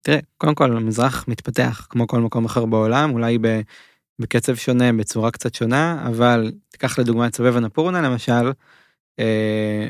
[0.02, 3.38] תראה קודם כל המזרח מתפתח כמו כל מקום אחר בעולם אולי
[4.20, 8.52] בקצב שונה בצורה קצת שונה אבל תיקח לדוגמה את סובב הנפורנה למשל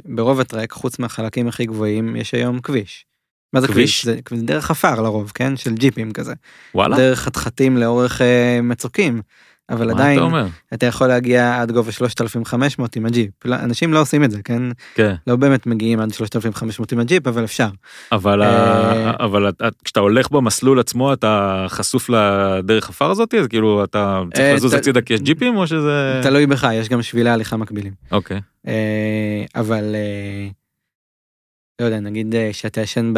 [0.06, 3.06] ברוב הטרק חוץ מהחלקים הכי גבוהים יש היום כביש.
[3.54, 4.06] מה זה כביש?
[4.06, 5.58] זה דרך עפר לרוב, כן?
[5.58, 6.34] של ג'יפים כזה.
[6.76, 6.98] וואלה.
[6.98, 9.22] דרך חתחתים לאורך אה, מצוקים.
[9.70, 10.46] אבל עדיין אתה?
[10.74, 13.46] אתה יכול להגיע עד גובה 3500 עם הג'יפ.
[13.46, 14.62] לא, אנשים לא עושים את זה, כן?
[14.96, 15.16] כן.
[15.28, 17.70] לא באמת מגיעים עד 3500 עם הג'יפ, אבל אפשר.
[18.12, 19.12] אבל, אה...
[19.26, 19.52] אבל
[19.84, 23.34] כשאתה הולך במסלול עצמו אתה חשוף לדרך עפר הזאת?
[23.34, 26.20] אז כאילו אתה צריך אה, לזוז הצידה כי יש ג'יפים או שזה...
[26.24, 27.94] תלוי בך, יש גם שבילי הליכה מקבילים.
[28.12, 28.42] אוקיי.
[28.68, 29.96] אה, אבל...
[29.96, 30.65] אה...
[31.80, 33.14] לא יודע, נגיד אה, שאתה ישן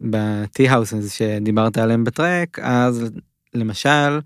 [0.00, 3.10] ב tea houses שדיברת עליהם בטרק, אז
[3.54, 4.20] למשל,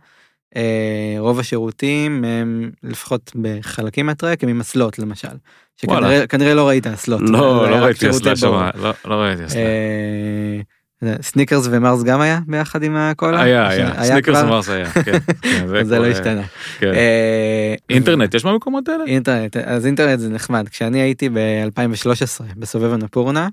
[0.56, 5.36] אה, רוב השירותים הם לפחות בחלקים מהטרק הם עם אסלות למשל.
[5.76, 7.20] שכנראה לא ראית אסלות.
[7.20, 9.60] לא, לא ראיתי אסלה שם, לא, לא ראיתי אסלה.
[11.02, 13.42] אה, סניקרס ומרס גם היה ביחד עם הקולה?
[13.42, 15.18] היה, היה, סניקרס ומרס היה, כן.
[15.42, 16.42] כן זה לא השתנה.
[16.78, 16.92] כן.
[17.90, 19.04] אינטרנט יש במקומות האלה?
[19.04, 20.68] אינטרנט, אז אינטרנט זה נחמד.
[20.68, 23.48] כשאני הייתי ב-2013 בסובב הנפורנה,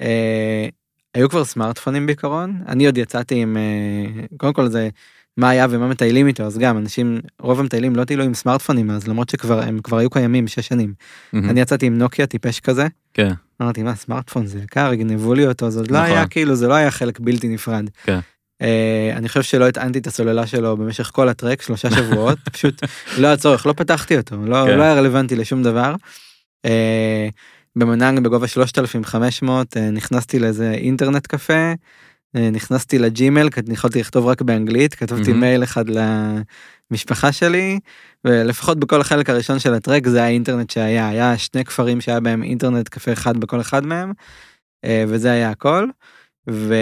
[0.00, 0.68] אה,
[1.14, 4.88] היו כבר סמארטפונים בעיקרון, אני עוד יצאתי עם, אה, קודם כל זה
[5.36, 9.08] מה היה ומה מטיילים איתו, אז גם אנשים, רוב המטיילים לא טיילו עם סמארטפונים אז
[9.08, 10.94] למרות שכבר הם כבר היו קיימים 6 שנים.
[11.34, 12.86] אני יצאתי עם נוקיה טיפש כזה.
[13.14, 13.32] כן.
[13.62, 16.28] אמרתי מה סמארטפון זה יקר, גנבו לי אותו, זה עוד לא היה נכון.
[16.30, 17.90] כאילו זה לא היה חלק בלתי נפרד.
[18.04, 18.18] כן.
[18.62, 22.82] Uh, אני חושב שלא הטענתי את הסוללה שלו במשך כל הטרק שלושה שבועות פשוט
[23.18, 24.78] לא היה צורך לא פתחתי אותו לא, כן.
[24.78, 25.94] לא היה רלוונטי לשום דבר.
[26.66, 26.70] Uh,
[27.76, 31.72] במנהנג בגובה 3500 uh, נכנסתי לאיזה אינטרנט קפה
[32.34, 35.34] נכנסתי לג'ימל כי יכולתי לכתוב רק באנגלית כתבתי mm-hmm.
[35.34, 35.84] מייל אחד
[36.90, 37.78] למשפחה שלי
[38.24, 42.88] ולפחות בכל החלק הראשון של הטרק זה האינטרנט שהיה היה שני כפרים שהיה בהם אינטרנט
[42.88, 44.12] קפה אחד בכל אחד מהם
[44.86, 45.86] uh, וזה היה הכל.
[46.50, 46.74] ו...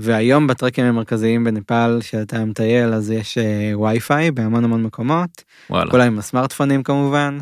[0.00, 5.44] והיום בטרקים המרכזיים בנפאל שאתה מטייל אז יש uh, וי-פיי בהמון המון מקומות.
[5.70, 5.90] וואלה.
[5.90, 7.38] כולם עם הסמארטפונים כמובן.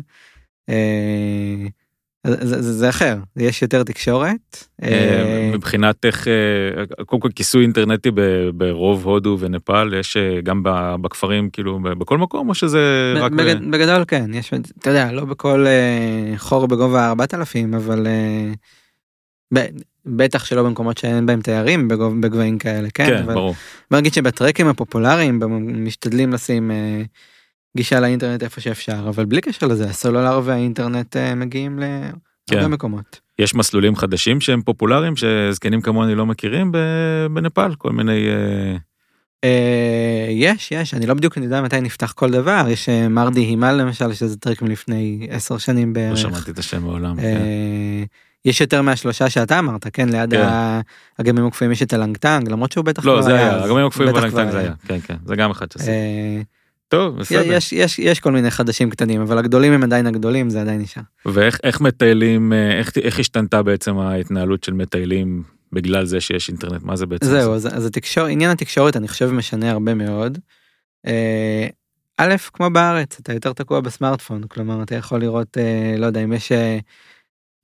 [2.27, 6.27] זה, זה, זה אחר יש יותר תקשורת אה, מבחינת איך
[7.05, 8.11] קודם כל כיסוי אינטרנטי
[8.53, 10.61] ברוב הודו ונפאל יש גם
[11.01, 13.31] בכפרים כאילו בכל מקום או שזה רק
[13.71, 15.65] בגדול כן יש אתה יודע לא בכל
[16.37, 18.07] חור בגובה 4000 אבל
[20.05, 21.87] בטח שלא במקומות שאין בהם תיירים
[22.21, 23.55] בגבהים כאלה כן, כן אבל ברור.
[23.91, 25.39] בוא נגיד שבטרקים הפופולריים
[25.85, 27.01] משתדלים לשים אה,
[27.77, 32.71] גישה לאינטרנט איפה שאפשר אבל בלי קשר לזה הסלולר והאינטרנט אה, מגיעים להרבה כן.
[32.71, 33.19] מקומות.
[33.39, 36.71] יש מסלולים חדשים שהם פופולריים שזקנים כמוני לא מכירים
[37.31, 38.27] בנפאל כל מיני.
[38.27, 38.77] אה...
[39.43, 44.13] אה, יש יש אני לא בדיוק יודע מתי נפתח כל דבר יש מרדי הימל למשל
[44.13, 46.11] שזה טרק מלפני 10 שנים בערך.
[46.11, 47.19] לא שמעתי את השם בעולם.
[47.19, 47.41] אה, כן.
[48.45, 50.49] יש יותר מהשלושה שאתה אמרת, כן, ליד כן.
[51.19, 54.51] הגמים הקפואים יש את הלנגטנג, למרות שהוא בטח לא, כבר זה היה, הגמים הקפואים בלנגטנג
[54.51, 55.91] זה היה, כן, כן, זה גם אחד שעשיתי.
[56.93, 57.41] טוב, בסדר.
[57.45, 61.01] יש, יש, יש כל מיני חדשים קטנים, אבל הגדולים הם עדיין הגדולים, זה עדיין נשאר.
[61.25, 66.83] ואיך איך מטיילים, אה, איך, איך השתנתה בעצם ההתנהלות של מטיילים בגלל זה שיש אינטרנט,
[66.83, 67.25] מה זה בעצם?
[67.25, 67.67] זהו, עושה?
[67.69, 70.37] אז, אז התקשור, עניין התקשורת אני חושב משנה הרבה מאוד.
[71.07, 71.67] אה,
[72.17, 76.33] א', כמו בארץ, אתה יותר תקוע בסמארטפון, כלומר אתה יכול לראות, אה, לא יודע, אם
[76.33, 76.51] יש,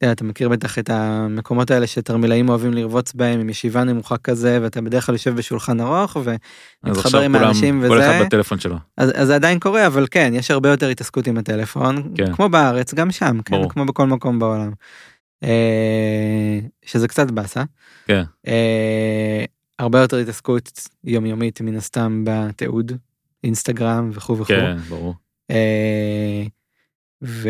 [0.03, 4.81] אתה מכיר בטח את המקומות האלה שתרמילאים אוהבים לרבוץ בהם עם ישיבה נמוכה כזה, ואתה
[4.81, 8.59] בדרך כלל יושב בשולחן ארוך, אז ומתחבר עכשיו עם כולם, האנשים כל אחד וזה, בטלפון
[8.59, 8.75] שלו.
[8.97, 12.33] אז, אז זה עדיין קורה, אבל כן, יש הרבה יותר התעסקות עם הטלפון, כן.
[12.33, 13.69] כמו בארץ, גם שם, כן.
[13.69, 14.71] כמו בכל מקום בעולם.
[15.43, 17.63] אה, שזה קצת באסה.
[18.05, 18.23] כן.
[18.47, 19.45] אה,
[19.79, 22.91] הרבה יותר התעסקות יומיומית מן הסתם בתיעוד,
[23.43, 24.45] אינסטגרם וכו' וכו'.
[24.45, 25.13] כן, ברור.
[27.23, 27.49] ו...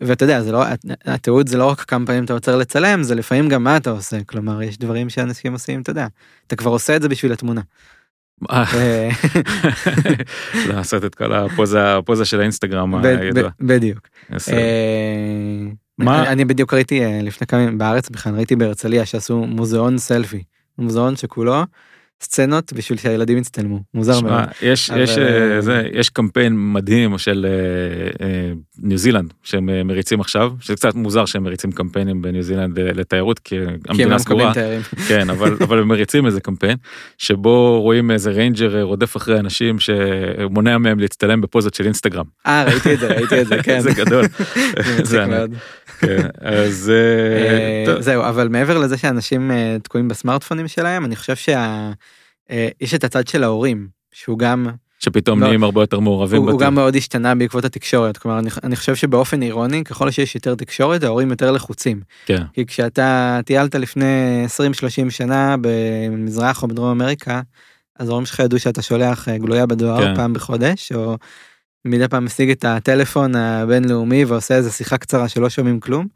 [0.00, 0.64] ואתה יודע, זה לא,
[1.04, 4.24] התיעוד זה לא רק כמה פעמים אתה עוצר לצלם, זה לפעמים גם מה אתה עושה,
[4.24, 6.06] כלומר יש דברים שאנשים עושים, אתה יודע,
[6.46, 7.60] אתה כבר עושה את זה בשביל התמונה.
[8.50, 9.08] אה, אה,
[10.68, 13.50] לעשות את כל הפוזה, הפוזה של האינסטגרם הידוע.
[13.60, 14.08] בדיוק.
[14.52, 15.66] אה,
[15.98, 20.42] מה- אני- בדיוק ראיתי לפני כמה ימים בארץ בכלל ראיתי בהרצליה שעשו מוזיאון סלפי
[20.78, 21.62] מוזיאון שכולו
[22.22, 24.44] סצנות בשביל שהילדים יצטלמו מוזר מאוד.
[24.62, 27.46] יש, יש, אה, אה, זה, יש קמפיין מדהים של
[28.20, 32.78] אה, ניו זילנד שהם אה, מריצים עכשיו, שזה קצת מוזר שהם מריצים קמפיינים בניו זילנד
[32.78, 34.52] אה, לתיירות, כי הם המדינה לא סגורה.
[35.08, 36.76] כן, אבל, אבל הם מריצים איזה קמפיין,
[37.18, 42.24] שבו רואים איזה ranger אה, רודף אחרי אנשים שמונע מהם להצטלם בפוזות של אינסטגרם.
[42.46, 43.80] אה ראיתי את זה ראיתי את זה כן.
[43.86, 44.24] זה גדול.
[45.02, 45.46] זה.
[45.98, 46.92] כן, אז
[47.98, 49.50] זהו אבל מעבר לזה שאנשים
[49.82, 54.66] תקועים בסמארטפונים שלהם אני חושב שיש את הצד של ההורים שהוא גם
[55.04, 56.42] שפתאום לא, נהיים הרבה יותר מעורבים.
[56.42, 56.60] הוא, הוא.
[56.60, 61.02] גם מאוד השתנה בעקבות התקשורת כלומר אני, אני חושב שבאופן אירוני ככל שיש יותר תקשורת
[61.02, 62.00] ההורים יותר לחוצים.
[62.26, 64.44] כן, כי כשאתה טיילת לפני
[65.06, 67.40] 20-30 שנה במזרח או בדרום אמריקה,
[67.98, 70.16] אז ההורים שלך ידעו שאתה שולח אה, גלויה בדואר כן.
[70.16, 71.16] פעם בחודש, או
[71.84, 76.06] מדי פעם משיג את הטלפון הבינלאומי ועושה איזה שיחה קצרה שלא שומעים כלום.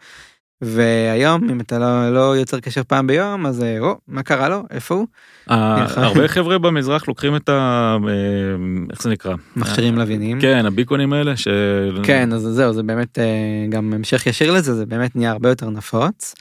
[0.62, 4.62] והיום אם אתה לא, לא יוצר קשר פעם ביום אז אה, או מה קרה לו
[4.70, 5.06] איפה הוא
[5.50, 5.86] אה.
[5.96, 7.96] הרבה חבר'ה במזרח לוקחים את ה...
[8.08, 8.12] אה,
[8.90, 9.34] איך זה נקרא?
[9.56, 10.40] מכשירים לוויינים.
[10.40, 11.48] כן, הביקונים האלה ש...
[12.02, 13.18] כן אז זהו זה באמת
[13.68, 16.34] גם המשך ישיר לזה זה באמת נהיה הרבה יותר נפוץ.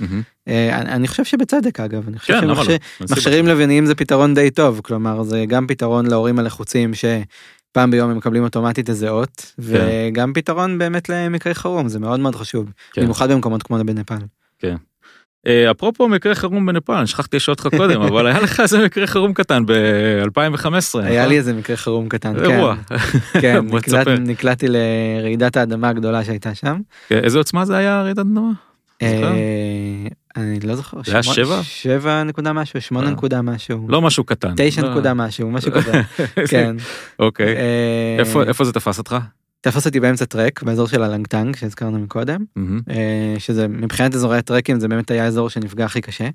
[0.47, 2.63] אני, חושב שבצדק אגב אני חושב כן, למה לא?
[2.63, 3.15] שמכשי- אין סיבה.
[3.15, 6.91] מכשירים לווייניים זה פתרון די טוב כלומר זה גם פתרון להורים הלחוצים
[7.77, 12.35] שפעם ביום הם מקבלים אוטומטית איזה אות וגם פתרון באמת למקרי חירום זה מאוד מאוד
[12.35, 13.01] חשוב כן.
[13.01, 14.17] במיוחד במקומות כמו בנפאל.
[15.47, 19.07] אה, אפרופו מקרה חירום בנפאל, אני שכחתי לשאול אותך קודם, אבל היה לך איזה מקרה
[19.07, 20.99] חירום קטן ב-2015.
[21.03, 22.75] היה לי איזה מקרה חירום קטן כן, אירוע.
[23.41, 23.65] כן.
[24.27, 26.79] נקלעתי לרעידת האדמה הגדולה שהייתה שם.
[27.09, 28.51] כן, איזה עוצמה זה היה רעידת אדמה?
[30.37, 30.97] אני לא זוכר.
[31.05, 31.63] זה היה שבע?
[31.63, 33.11] שבע נקודה משהו שמונה אה.
[33.11, 33.85] נקודה משהו.
[33.89, 34.53] לא משהו קטן.
[34.57, 34.91] תשע לא.
[34.91, 36.01] נקודה משהו משהו כזה.
[36.51, 36.75] כן.
[37.19, 37.55] אוקיי.
[37.57, 39.17] אה, איפה זה תפס אותך?
[39.61, 42.45] תפס אותי באמצע טרק באזור של הלנגטנג שהזכרנו מקודם.
[42.89, 46.29] אה, שזה מבחינת אזורי הטרקים זה באמת היה האזור שנפגע הכי קשה.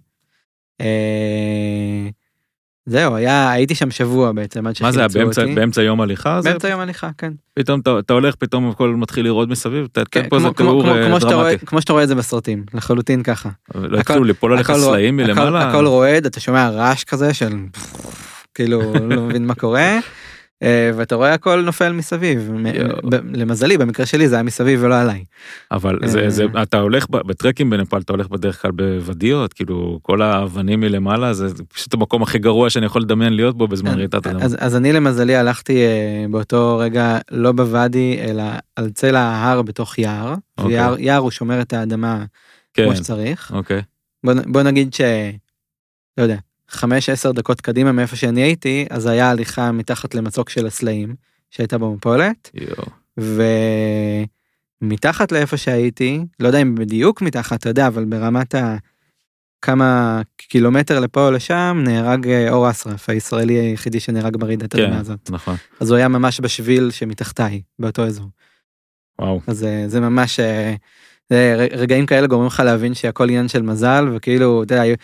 [2.87, 5.83] זהו היה הייתי שם שבוע בעצם עד מה זה היה שחילצו באמצע- אותי.
[5.83, 6.41] יום הליכה?
[6.45, 7.33] באמצע יום הליכה כן.
[7.55, 9.87] פתאום אתה- אתה הולך פתאום הכל מתחיל לרעוד מסביב?
[9.87, 11.67] ת- תן כן, פה איזה תיאור אה, דרמטי.
[11.67, 13.49] כמו שאתה רואה את זה בסרטים לחלוטין ככה.
[13.75, 15.69] לא התחילו ליפול עליך הכל- סלעים מלמעלה?
[15.69, 17.53] הכל רועד אתה שומע רעש כזה של
[18.55, 19.99] כאילו לא מבין מה קורה.
[20.63, 22.51] אה, ואתה רואה הכל נופל מסביב
[23.33, 25.25] למזלי במקרה שלי זה היה מסביב ולא עליי.
[25.71, 26.31] אבל זה, אה.
[26.31, 31.49] זה, אתה הולך בטרקים בנפאל, אתה הולך בדרך כלל בוודיות, כאילו כל האבנים מלמעלה, זה
[31.49, 34.45] זה פשוט המקום הכי גרוע שאני יכול לדמיין להיות בו בזמן רעידת אדמה.
[34.45, 38.43] אז, אני למזלי הלכתי אה, באותו רגע לא בוואדי אלא
[38.77, 40.35] על צלע ההר בתוך יער.
[40.59, 40.81] אוקיי.
[40.99, 42.25] יער הוא שומר את האדמה
[42.75, 43.51] כן, כמו שצריך.
[43.55, 43.83] אוקיי.
[44.25, 45.01] בוא נגיד ש...
[46.19, 46.37] לא יודע,
[46.75, 51.15] 5-10 דקות קדימה מאיפה שאני הייתי אז היה הליכה מתחת למצוק של הסלעים
[51.51, 52.87] שהייתה במפולת יואו.
[54.83, 58.77] ומתחת לאיפה שהייתי לא יודע אם בדיוק מתחת אתה יודע אבל ברמת ה...
[59.63, 65.01] כמה קילומטר לפה או לשם נהרג אה, אור אסרף הישראלי היחידי שנהרג ברעידת כן, האדמה
[65.01, 65.31] הזאת.
[65.31, 65.57] נכון.
[65.81, 68.27] אז הוא היה ממש בשביל שמתחתיי באותו אזור.
[69.21, 69.41] וואו.
[69.47, 70.75] אז אה, זה ממש אה,
[71.31, 74.95] זה רגעים כאלה גורמים לך להבין שהכל עניין של מזל וכאילו אתה יודע,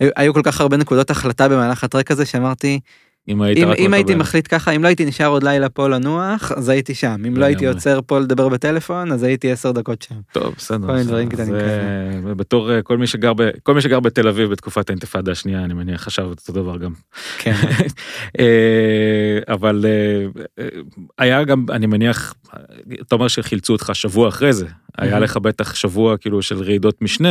[0.00, 2.80] היו, כל כך הרבה נקודות החלטה במהלך הטרק הזה שאמרתי
[3.28, 4.14] אם היית אם, אם הייתי.
[4.14, 7.44] מחליט ככה אם לא הייתי נשאר עוד לילה פה לנוח אז הייתי שם אם לא
[7.44, 7.66] הייתי.
[7.66, 10.14] עוצר פה לדבר בטלפון אז הייתי עשר דקות שם.
[10.32, 10.86] טוב, בסדר.
[10.86, 11.28] כל מיני דברים.
[11.28, 15.32] קטנים זה- בתור אה, כל מי שגר ב- כל מי שגר בתל אביב בתקופת האינתיפאדה
[15.32, 16.92] השנייה, אני מניח חשב אותו דבר גם.
[17.38, 17.54] כן.
[18.40, 18.44] אה,
[19.54, 19.84] אבל
[20.58, 20.66] אה,
[21.18, 22.34] היה גם, אני מניח,
[23.00, 24.66] אתה אומר שחילצו אותך שבוע אחרי זה,
[24.98, 25.20] היה Mhm.
[25.20, 27.28] לך בטח שבוע כאילו של רעידות משנה,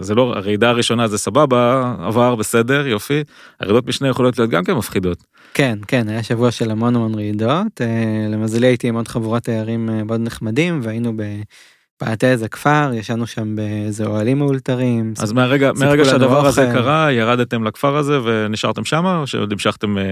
[0.00, 3.22] זה לא, הרעידה הראשונה זה סבבה, עבר בסדר, יופי,
[3.60, 5.24] הרעידות משנה יכולות להיות גם כן מפחידות.
[5.54, 7.80] כן, כן, היה שבוע של המון המון רעידות.
[7.80, 13.26] אה, למזלי הייתי עם עוד חבורת תיירים אה, מאוד נחמדים, והיינו בפאתי איזה כפר, ישנו
[13.26, 15.14] שם באיזה אוהלים מאולתרים.
[15.18, 16.70] אז מהרגע, מהרגע שהדבר הזה.
[16.72, 20.04] קרה, ירדתם לכפר הזה ונשארתם שמה, או שעוד המשכתם אה,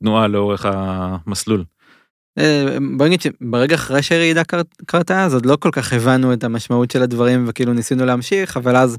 [0.00, 1.64] תנועה לאורך המסלול?
[2.96, 6.90] בוא נגיד שברגע אחרי שהרעידה קר- קרתה, אז עוד לא כל כך הבנו את המשמעות
[6.90, 8.98] של הדברים, וכאילו ניסינו להמשיך, אבל אז,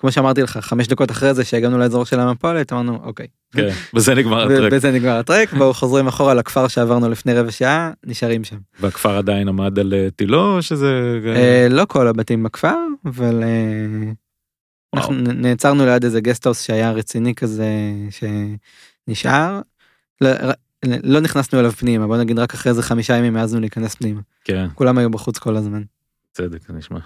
[0.00, 3.26] כמו שאמרתי לך, חמש דקות אחרי זה שהגענו לאזור של המפולת, אמרנו, אוקיי.
[3.52, 7.92] כן, בזה נגמר הטרק, ובזה נגמר הטרק, בואו חוזרים אחורה לכפר שעברנו לפני רבע שעה,
[8.06, 8.56] נשארים שם.
[8.80, 11.20] והכפר עדיין עמד על אה, תילו, או שזה...
[11.36, 14.12] אה, לא כל הבתים בכפר, אבל אה,
[14.94, 17.68] אנחנו נעצרנו ליד איזה גסטהאוס שהיה רציני כזה,
[18.10, 19.60] שנשאר.
[20.20, 20.30] לא-
[20.84, 24.20] לא נכנסנו אליו פנימה, בוא נגיד רק אחרי איזה חמישה ימים העזנו להיכנס פנימה.
[24.44, 25.82] כן, כולם היו בחוץ כל הזמן.
[26.32, 26.98] צדק, זה נשמע.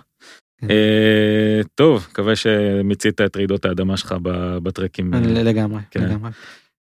[0.59, 0.71] כן.
[0.71, 4.15] אה, טוב, מקווה שמיצית את רעידות האדמה שלך
[4.63, 5.15] בטרקים.
[5.15, 6.03] אה, לגמרי, כן.
[6.03, 6.31] לגמרי.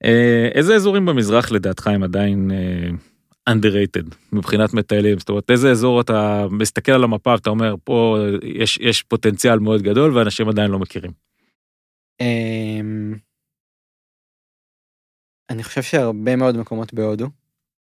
[0.03, 2.51] אה, איזה אזורים במזרח לדעתך הם עדיין
[3.49, 5.19] underrated מבחינת מטיילים?
[5.19, 9.81] זאת אומרת, איזה אזור אתה מסתכל על המפה ואתה אומר, פה יש, יש פוטנציאל מאוד
[9.81, 11.11] גדול ואנשים עדיין לא מכירים.
[12.21, 13.15] אמ,
[15.49, 17.29] אני חושב שהרבה מאוד מקומות בהודו.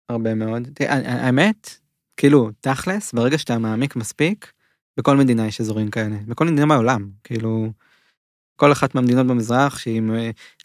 [0.10, 0.68] הרבה מאוד.
[0.90, 1.70] האמת,
[2.18, 4.53] כאילו, תכלס, ברגע שאתה מעמיק מספיק,
[4.98, 6.16] בכל מדינה יש אזורים כאלה.
[6.28, 7.10] בכל מדינה בעולם.
[7.24, 7.72] כאילו,
[8.56, 10.02] כל אחת מהמדינות במזרח, שהיא,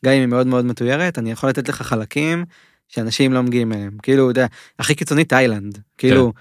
[0.04, 2.44] גם אם היא מאוד מאוד מתוירת, אני יכול לתת לך חלקים
[2.88, 3.98] שאנשים לא מגיעים אליהם.
[4.02, 4.46] כאילו, אתה יודע,
[4.78, 5.78] הכי קיצוני תאילנד.
[5.98, 6.32] כאילו,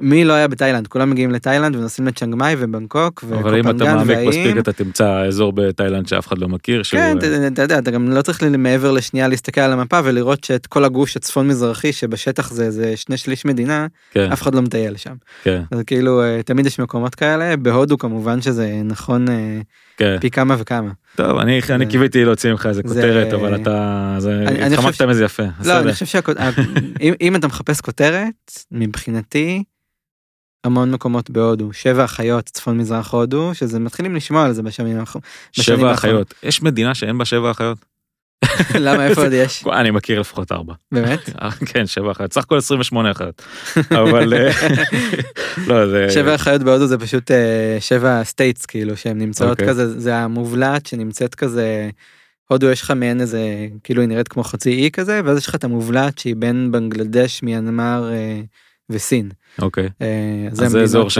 [0.00, 0.86] מי לא היה בתאילנד?
[0.86, 4.18] כולם מגיעים לתאילנד ונוסעים לצ'אנג מאי ובנקוק אבל אם אתה מעמיק.
[4.28, 6.82] מספיק אתה תמצא אזור בתאילנד שאף אחד לא מכיר.
[6.90, 10.66] כן, אה, אתה- יודע, אתה גם לא צריך מעבר לשנייה להסתכל על המפה ולראות שאת
[10.66, 14.96] כל הגוש הצפון מזרחי שבשטח זה זה שני שליש מדינה, כן, אף אחד לא מטייל
[14.96, 15.14] שם.
[15.42, 19.60] כן, אז כאילו אה, תמיד יש מקומות כאלה, בהודו כמובן שזה נכון אה,
[19.96, 20.16] כן.
[20.20, 20.90] פי כמה וכמה.
[21.16, 24.14] טוב, אני אני קיוויתי להוציא ממך איזה זה- כותרת, אבל אתה...
[24.18, 25.42] זה- התחמקת מזה יפה.
[25.64, 25.78] לא.
[25.80, 28.34] אני חושב שאם אתה מחפש כותרת,
[28.72, 29.62] מבחינתי,
[30.64, 35.28] המון מקומות בהודו, שבע אחיות צפון מזרח הודו, שזה מתחילים לשמוע על זה בשנים האחרונות.
[35.52, 35.94] שבע.
[35.94, 36.34] אחיות.
[36.42, 37.78] יש מדינה שאין בה שבע אחיות?
[38.80, 39.64] למה איפה עוד יש?
[39.80, 40.74] אני מכיר לפחות ארבע.
[40.92, 41.30] באמת?
[41.72, 42.32] כן, שבע אחיות.
[42.32, 43.42] סך הכל 28 אחיות.
[43.90, 44.34] אבל...
[44.34, 44.50] אה,
[45.66, 46.06] לא, זה...
[46.10, 49.68] שבע החיות בהודו זה פשוט אה, שבע states כאילו שהן נמצאות אוקיי.
[49.68, 51.90] כזה זה המובלעת שנמצאת כזה.
[52.48, 55.54] הודו יש לך מעין איזה כאילו היא נראית כמו חצי אי כזה ואז יש לך
[55.54, 58.40] את המובלעת שהיא בין בנגלדש מיינמר אה,
[58.90, 59.30] וסין.
[59.62, 59.88] אוקיי.
[60.02, 61.18] אה, אז זה אזור ש...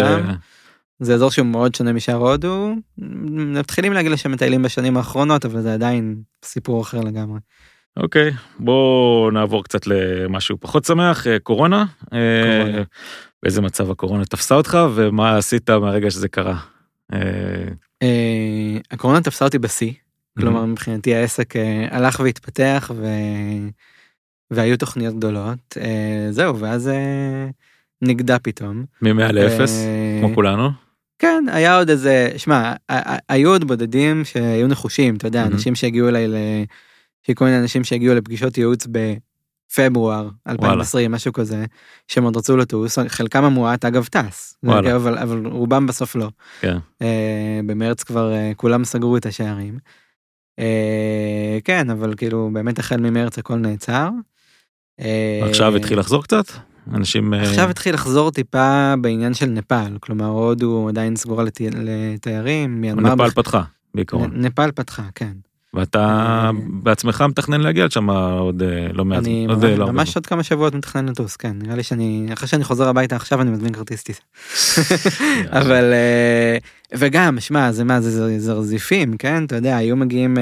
[1.00, 2.74] זה אזור שהוא מאוד שונה משאר הודו.
[2.98, 7.38] מתחילים להגיד לשם מטיילים בשנים האחרונות אבל זה עדיין סיפור אחר לגמרי.
[7.96, 11.84] אוקיי, בואו נעבור קצת למשהו פחות שמח, אה, קורונה.
[12.12, 12.82] אה, קורונה.
[13.42, 16.58] באיזה מצב הקורונה תפסה אותך ומה עשית מהרגע שזה קרה?
[18.90, 19.92] הקורונה תפסה אותי בשיא.
[20.38, 21.54] כלומר מבחינתי העסק
[21.90, 22.90] הלך והתפתח.
[24.50, 27.48] והיו תוכניות גדולות אה, זהו ואז אה,
[28.02, 28.84] נגדע פתאום.
[29.02, 30.68] ממאה לאפס, אה, כמו כולנו.
[31.18, 32.72] כן היה עוד איזה שמע
[33.28, 35.54] היו עוד בודדים שהיו נחושים אתה יודע מהמם.
[35.54, 36.34] אנשים שהגיעו אליי ל...
[37.34, 41.64] כל מיני אנשים שהגיעו לפגישות ייעוץ בפברואר 2020 משהו כזה
[42.08, 44.96] שהם עוד רצו לטוס חלקם המועט אגב טס וואלה.
[44.96, 46.28] אבל, אבל רובם בסוף לא.
[46.60, 46.76] כן.
[47.02, 49.78] אה, במרץ כבר אה, כולם סגרו את השערים.
[50.58, 54.08] אה, כן אבל כאילו באמת החל ממרץ הכל נעצר.
[55.00, 56.44] אה, עכשיו התחיל לחזור קצת?
[56.94, 57.34] אנשים...
[57.34, 61.60] אה, עכשיו התחיל לחזור טיפה בעניין של נפאל כלומר הודו עדיין סגורה לת...
[61.74, 62.84] לתיירים.
[62.84, 63.62] נפאל בכ- פתחה
[63.94, 64.30] בעיקרון.
[64.34, 65.32] נ- נפאל פתחה כן.
[65.74, 66.50] ואתה אה,
[66.82, 69.18] בעצמך מתכנן להגיע לשם עוד לא מעט.
[69.18, 72.48] אני עוד, אה, לא ממש עוד כמה שבועות מתכנן לטוס כן נראה לי שאני אחרי
[72.48, 74.22] שאני חוזר הביתה עכשיו אני מזמין כרטיס טיסה.
[75.60, 75.92] אבל
[76.94, 80.36] וגם שמע זה מה זה זרזיפים כן אתה יודע היו מגיעים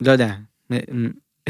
[0.00, 0.34] לא יודע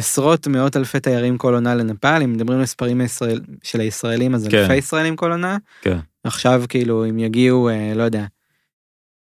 [0.00, 4.48] עשרות מאות אלפי תיירים כל עונה לנפאל אם מדברים על מספרים הישראל, של הישראלים אז
[4.50, 4.58] כן.
[4.58, 5.56] אלפי ישראלים כל עונה.
[5.82, 5.98] כן.
[6.24, 8.24] עכשיו כאילו אם יגיעו אה, לא יודע.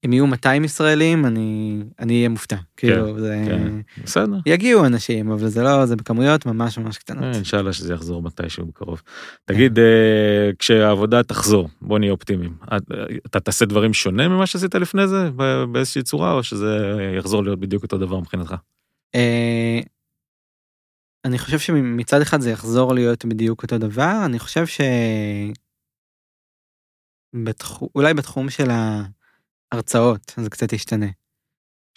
[0.07, 4.03] אם יהיו 200 ישראלים אני אני אהיה מופתע כאילו זה כן.
[4.05, 4.37] בסדר.
[4.47, 7.23] יגיעו אנשים אבל זה לא זה בכמויות ממש ממש קטנות.
[7.25, 9.03] אה, אינשאללה שזה יחזור מתישהו בקרוב.
[9.45, 9.85] תגיד, אה,
[10.59, 12.53] כשהעבודה תחזור, בוא נהיה אופטימיים.
[12.77, 12.83] את-
[13.27, 15.31] אתה תעשה דברים שונה ממה שעשית לפני זה
[15.73, 16.79] באיזושהי צורה, או שזה
[17.19, 18.55] יחזור להיות בדיוק אותו דבר מבחינתך?
[21.25, 24.81] אני חושב שמצד אחד זה יחזור להיות בדיוק אותו דבר, אני חושב ש...
[27.45, 27.89] בתחו...
[27.95, 28.69] אולי בתחום של
[29.73, 31.07] ההרצאות זה קצת ישתנה.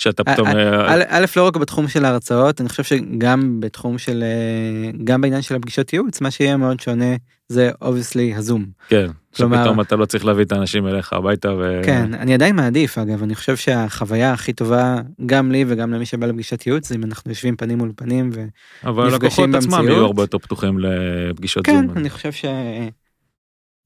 [0.01, 0.47] שאתה פתאום...
[0.47, 5.21] א- אה, א', לא רק בתחום של ההרצאות, אני חושב שגם בתחום של, אה, גם
[5.21, 7.15] בעניין של הפגישות ייעוץ, מה שיהיה מאוד שונה
[7.47, 8.65] זה obviously הזום.
[8.89, 11.81] כן, כלומר- שפתאום אתה לא צריך להביא את האנשים אליך הביתה ו...
[11.85, 14.95] כן, אני עדיין מעדיף, אגב, אני חושב שהחוויה הכי טובה,
[15.25, 18.45] גם לי וגם למי שבא לפגישת ייעוץ, זה אם אנחנו יושבים פנים מול פנים, ו...
[18.83, 19.97] אבל נפגשים הלקוחות עצמם במציאות.
[19.97, 21.97] יהיו הרבה יותר פתוחים לפגישות כן, זום.
[21.97, 22.45] אני חושב ש...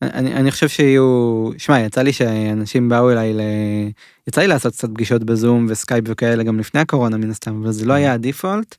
[0.02, 3.42] אני, אני חושב שיהיו, שמע, יצא לי שאנשים באו אליי, ל...
[4.28, 7.86] יצא לי לעשות קצת פגישות בזום וסקייפ וכאלה גם לפני הקורונה מן הסתם, אבל זה
[7.86, 8.76] לא היה ה default.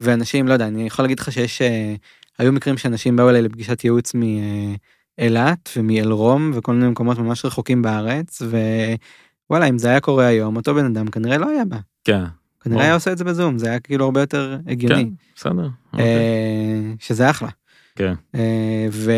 [0.00, 1.94] ואנשים, לא יודע, אני יכול להגיד לך שיש, אה,
[2.38, 8.42] היו מקרים שאנשים באו אליי לפגישת ייעוץ מאילת ומאלרום וכל מיני מקומות ממש רחוקים בארץ,
[8.42, 11.76] ווואלה, אם זה היה קורה היום, אותו בן אדם כנראה לא היה בא.
[12.04, 12.24] כן,
[12.60, 12.82] כנראה ברור.
[12.82, 15.04] היה עושה את זה בזום, זה היה כאילו הרבה יותר הגיוני.
[15.04, 15.68] כן, בסדר.
[15.92, 16.06] אוקיי.
[16.06, 17.48] אה, שזה אחלה.
[17.96, 18.14] כן.
[18.34, 19.12] אה, ו...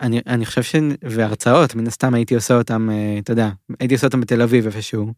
[0.00, 0.74] אני, אני חושב ש...
[1.02, 5.12] והרצאות, מן הסתם הייתי עושה אותם, אה, אתה יודע, הייתי עושה אותם בתל אביב איפשהו.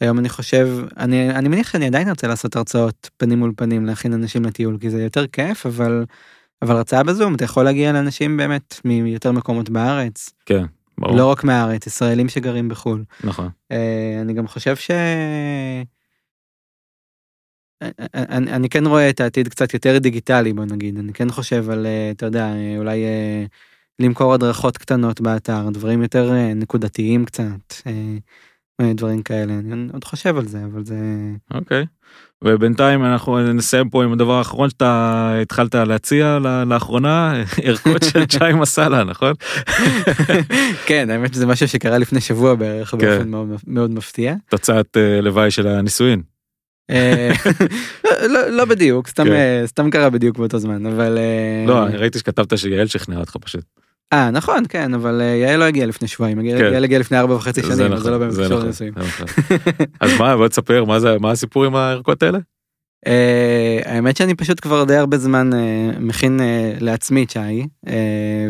[0.00, 4.12] היום אני חושב, אני, אני מניח שאני עדיין רוצה לעשות הרצאות פנים מול פנים, להכין
[4.12, 6.04] אנשים לטיול, כי זה יותר כיף, אבל,
[6.62, 10.64] אבל הרצאה בזום, אתה יכול להגיע לאנשים באמת מיותר מקומות בארץ, כן,
[10.98, 11.16] ברור.
[11.16, 13.04] לא רק מהארץ, ישראלים שגרים בחו"ל.
[13.24, 13.48] נכון.
[13.72, 14.90] אה, אני גם חושב ש...
[18.14, 21.86] אני, אני כן רואה את העתיד קצת יותר דיגיטלי בוא נגיד אני כן חושב על
[21.86, 23.44] אה, אתה יודע אה, אולי אה,
[23.98, 30.36] למכור הדרכות קטנות באתר דברים יותר אה, נקודתיים קצת אה, דברים כאלה אני עוד חושב
[30.36, 30.96] על זה אבל זה
[31.54, 31.86] אוקיי.
[32.44, 39.04] ובינתיים אנחנו נסיים פה עם הדבר האחרון שאתה התחלת להציע לאחרונה, ערכות של צ'אי מסאלה,
[39.04, 39.32] נכון?
[40.86, 42.98] כן האמת שזה משהו שקרה לפני שבוע בערך כן.
[42.98, 44.34] באופן מאוד, מאוד מפתיע.
[44.50, 46.22] תוצאת אה, לוואי של הנישואין.
[46.92, 47.30] אה,
[48.28, 49.32] לא, לא בדיוק סתם כן.
[49.32, 53.36] אה, סתם קרה בדיוק באותו זמן אבל אה, לא, אני ראיתי שכתבת שיעל שכנעה אותך
[53.40, 53.64] פשוט.
[54.12, 56.72] אה נכון כן אבל יעל לא הגיעה לפני שבועיים יעל כן.
[56.72, 58.92] יעל הגיעה לפני ארבע וחצי שנים אז זה לא נכון, באמת קשור נכון, לנישואים.
[58.96, 59.26] נכון.
[60.00, 62.38] אז מה, בוא תספר, מה זה, מה הסיפור עם הערכות האלה?
[63.84, 65.50] האמת שאני פשוט כבר די הרבה זמן
[66.00, 66.40] מכין
[66.80, 67.66] לעצמי צ'אי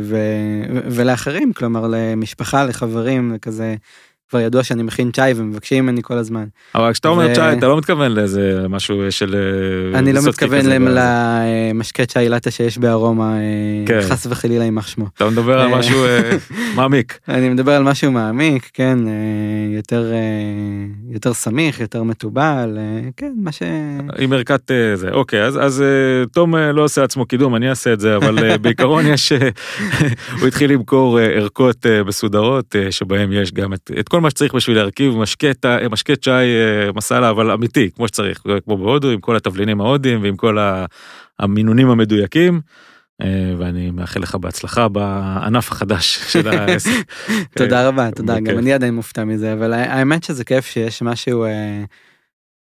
[0.03, 3.75] ו- ולאחרים כלומר למשפחה לחברים כזה
[4.33, 6.45] כבר ידוע שאני מכין צ'אי ומבקשים ממני כל הזמן.
[6.75, 9.35] אבל כשאתה אומר צ'אי, אתה לא מתכוון לאיזה משהו של...
[9.35, 10.67] אה, אני לא מתכוון.
[10.67, 13.41] למשקה צ'אי לאטה שיש בארומה אה,
[13.87, 14.01] כן.
[14.03, 15.07] חס וחלילה יימח שמו.
[15.17, 16.31] אתה מדבר על אה, משהו אה,
[16.77, 17.19] מעמיק.
[17.29, 19.13] אני מדבר על משהו מעמיק כן אה,
[19.77, 20.19] יותר אה,
[21.11, 23.63] יותר סמיך יותר מתובל אה, כן מה ש...
[24.19, 27.71] עם ערכת אה, זה אוקיי אז אז אה, תום אה, לא עושה עצמו קידום אני
[27.71, 29.49] אעשה את זה אבל אה, בעיקרון יש אה,
[30.41, 34.55] הוא התחיל למכור אה, ערכות אה, מסודרות אה, שבהם יש גם את כל מה שצריך
[34.55, 35.15] בשביל להרכיב
[35.91, 40.37] משקה צ'אי אה, מסאלה אבל אמיתי כמו שצריך כמו בהודו עם כל התבלינים ההודים ועם
[40.37, 40.59] כל
[41.39, 42.61] המינונים המדויקים.
[43.23, 46.91] אה, ואני מאחל לך בהצלחה בענף החדש של העסק.
[47.57, 48.41] תודה רבה תודה.
[48.41, 51.85] גם אני עדיין מופתע מזה אבל האמת שזה כיף שיש משהו אה,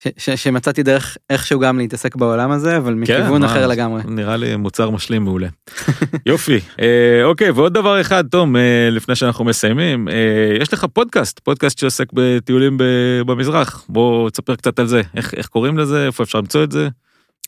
[0.08, 4.02] ש- ש- שמצאתי דרך איכשהו גם להתעסק בעולם הזה אבל מכיוון כן, מה, אחר לגמרי.
[4.08, 5.48] נראה לי מוצר משלים מעולה.
[6.26, 6.60] יופי.
[6.82, 10.14] אה, אוקיי, ועוד דבר אחד, תום, אה, לפני שאנחנו מסיימים, אה,
[10.62, 13.86] יש לך פודקאסט, פודקאסט שעוסק בטיולים ב- במזרח.
[13.90, 16.88] בוא תספר קצת על זה, איך, איך קוראים לזה, איפה אפשר למצוא את זה?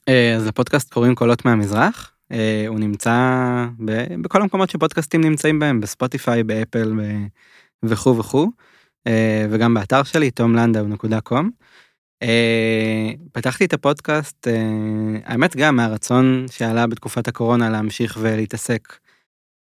[0.10, 3.12] אה, אז לפודקאסט קוראים קולות מהמזרח אה, הוא נמצא
[3.86, 7.26] ב- בכל המקומות שפודקאסטים נמצאים בהם בספוטיפיי באפל ב-
[7.84, 8.52] וכו' וכו'
[9.08, 11.46] אה, וגם באתר שלי tomlandau.com.
[12.24, 14.54] אה, פתחתי את הפודקאסט אה,
[15.26, 18.98] האמת גם מהרצון שעלה בתקופת הקורונה להמשיך ולהתעסק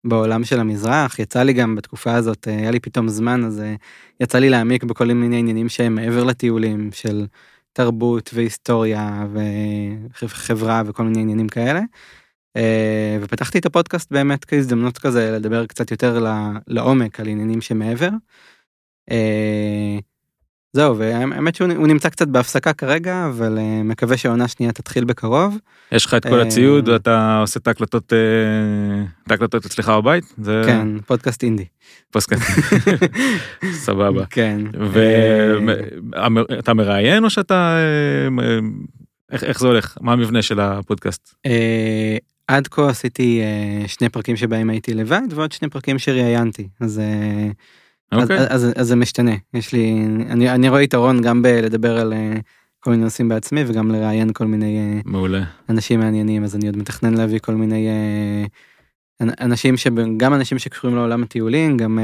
[0.07, 3.75] בעולם של המזרח יצא לי גם בתקופה הזאת אה, היה לי פתאום זמן אז אה,
[4.21, 7.27] יצא לי להעמיק בכל מיני עניינים שהם מעבר לטיולים של
[7.73, 9.27] תרבות והיסטוריה
[10.23, 11.81] וחברה וכל מיני עניינים כאלה.
[12.57, 16.25] אה, ופתחתי את הפודקאסט באמת כהזדמנות כזה לדבר קצת יותר
[16.67, 18.11] לעומק על עניינים שמעבר.
[19.11, 19.99] אה,
[20.77, 25.59] זהו והאמת שהוא הוא נמצא קצת בהפסקה כרגע אבל אה, מקווה שהעונה שנייה תתחיל בקרוב.
[25.93, 28.19] יש לך את כל אה, הציוד ואתה עושה את ההקלטות, אה,
[29.27, 30.25] את ההקלטות אצלך בבית?
[30.39, 31.65] זה כן פודקאסט אינדי.
[32.11, 32.43] פודקאסט.
[33.87, 34.25] סבבה.
[34.31, 34.61] כן.
[36.51, 37.79] ואתה מראיין או שאתה...
[39.33, 39.97] איך, איך זה הולך?
[40.01, 41.35] מה המבנה של הפודקאסט?
[42.49, 43.43] עד כה עשיתי
[43.87, 47.01] שני פרקים שבהם הייתי לבד ועוד שני פרקים שראיינתי אז,
[48.13, 48.39] אוקיי.
[48.39, 52.33] אז, אז, אז זה משתנה יש לי אני, אני רואה יתרון גם בלדבר על אה,
[52.81, 55.45] כל מיני נושאים בעצמי וגם לראיין כל מיני אה, מעולה.
[55.71, 58.45] אנשים מעניינים אז אני עוד מתכנן להביא כל מיני אה,
[59.23, 61.99] אנ- אנשים שגם אנשים שקשורים לעולם הטיולים גם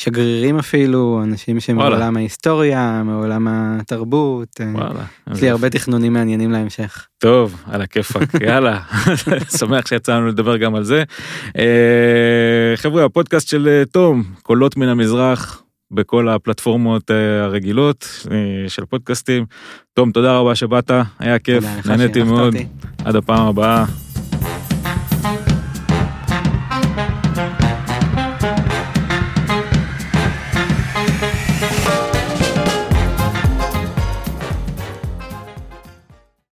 [0.00, 1.90] שגרירים אפילו אנשים שהם וואלה.
[1.90, 4.60] מעולם ההיסטוריה מעולם התרבות.
[4.60, 5.04] אה, וואלה.
[5.32, 7.06] יש לי הרבה תכנונים מעניינים להמשך.
[7.18, 8.80] טוב, על הכיפאק, יאללה.
[9.58, 11.02] שמח שיצא לנו לדבר גם על זה.
[11.58, 17.10] אה, חבר'ה, הפודקאסט של אה, תום, קולות מן המזרח, בכל הפלטפורמות
[17.44, 18.26] הרגילות
[18.68, 19.44] של פודקאסטים.
[19.94, 22.54] תום, תודה רבה שבאת, היה כיף, נהניתי מאוד.
[23.04, 23.84] עד הפעם הבאה,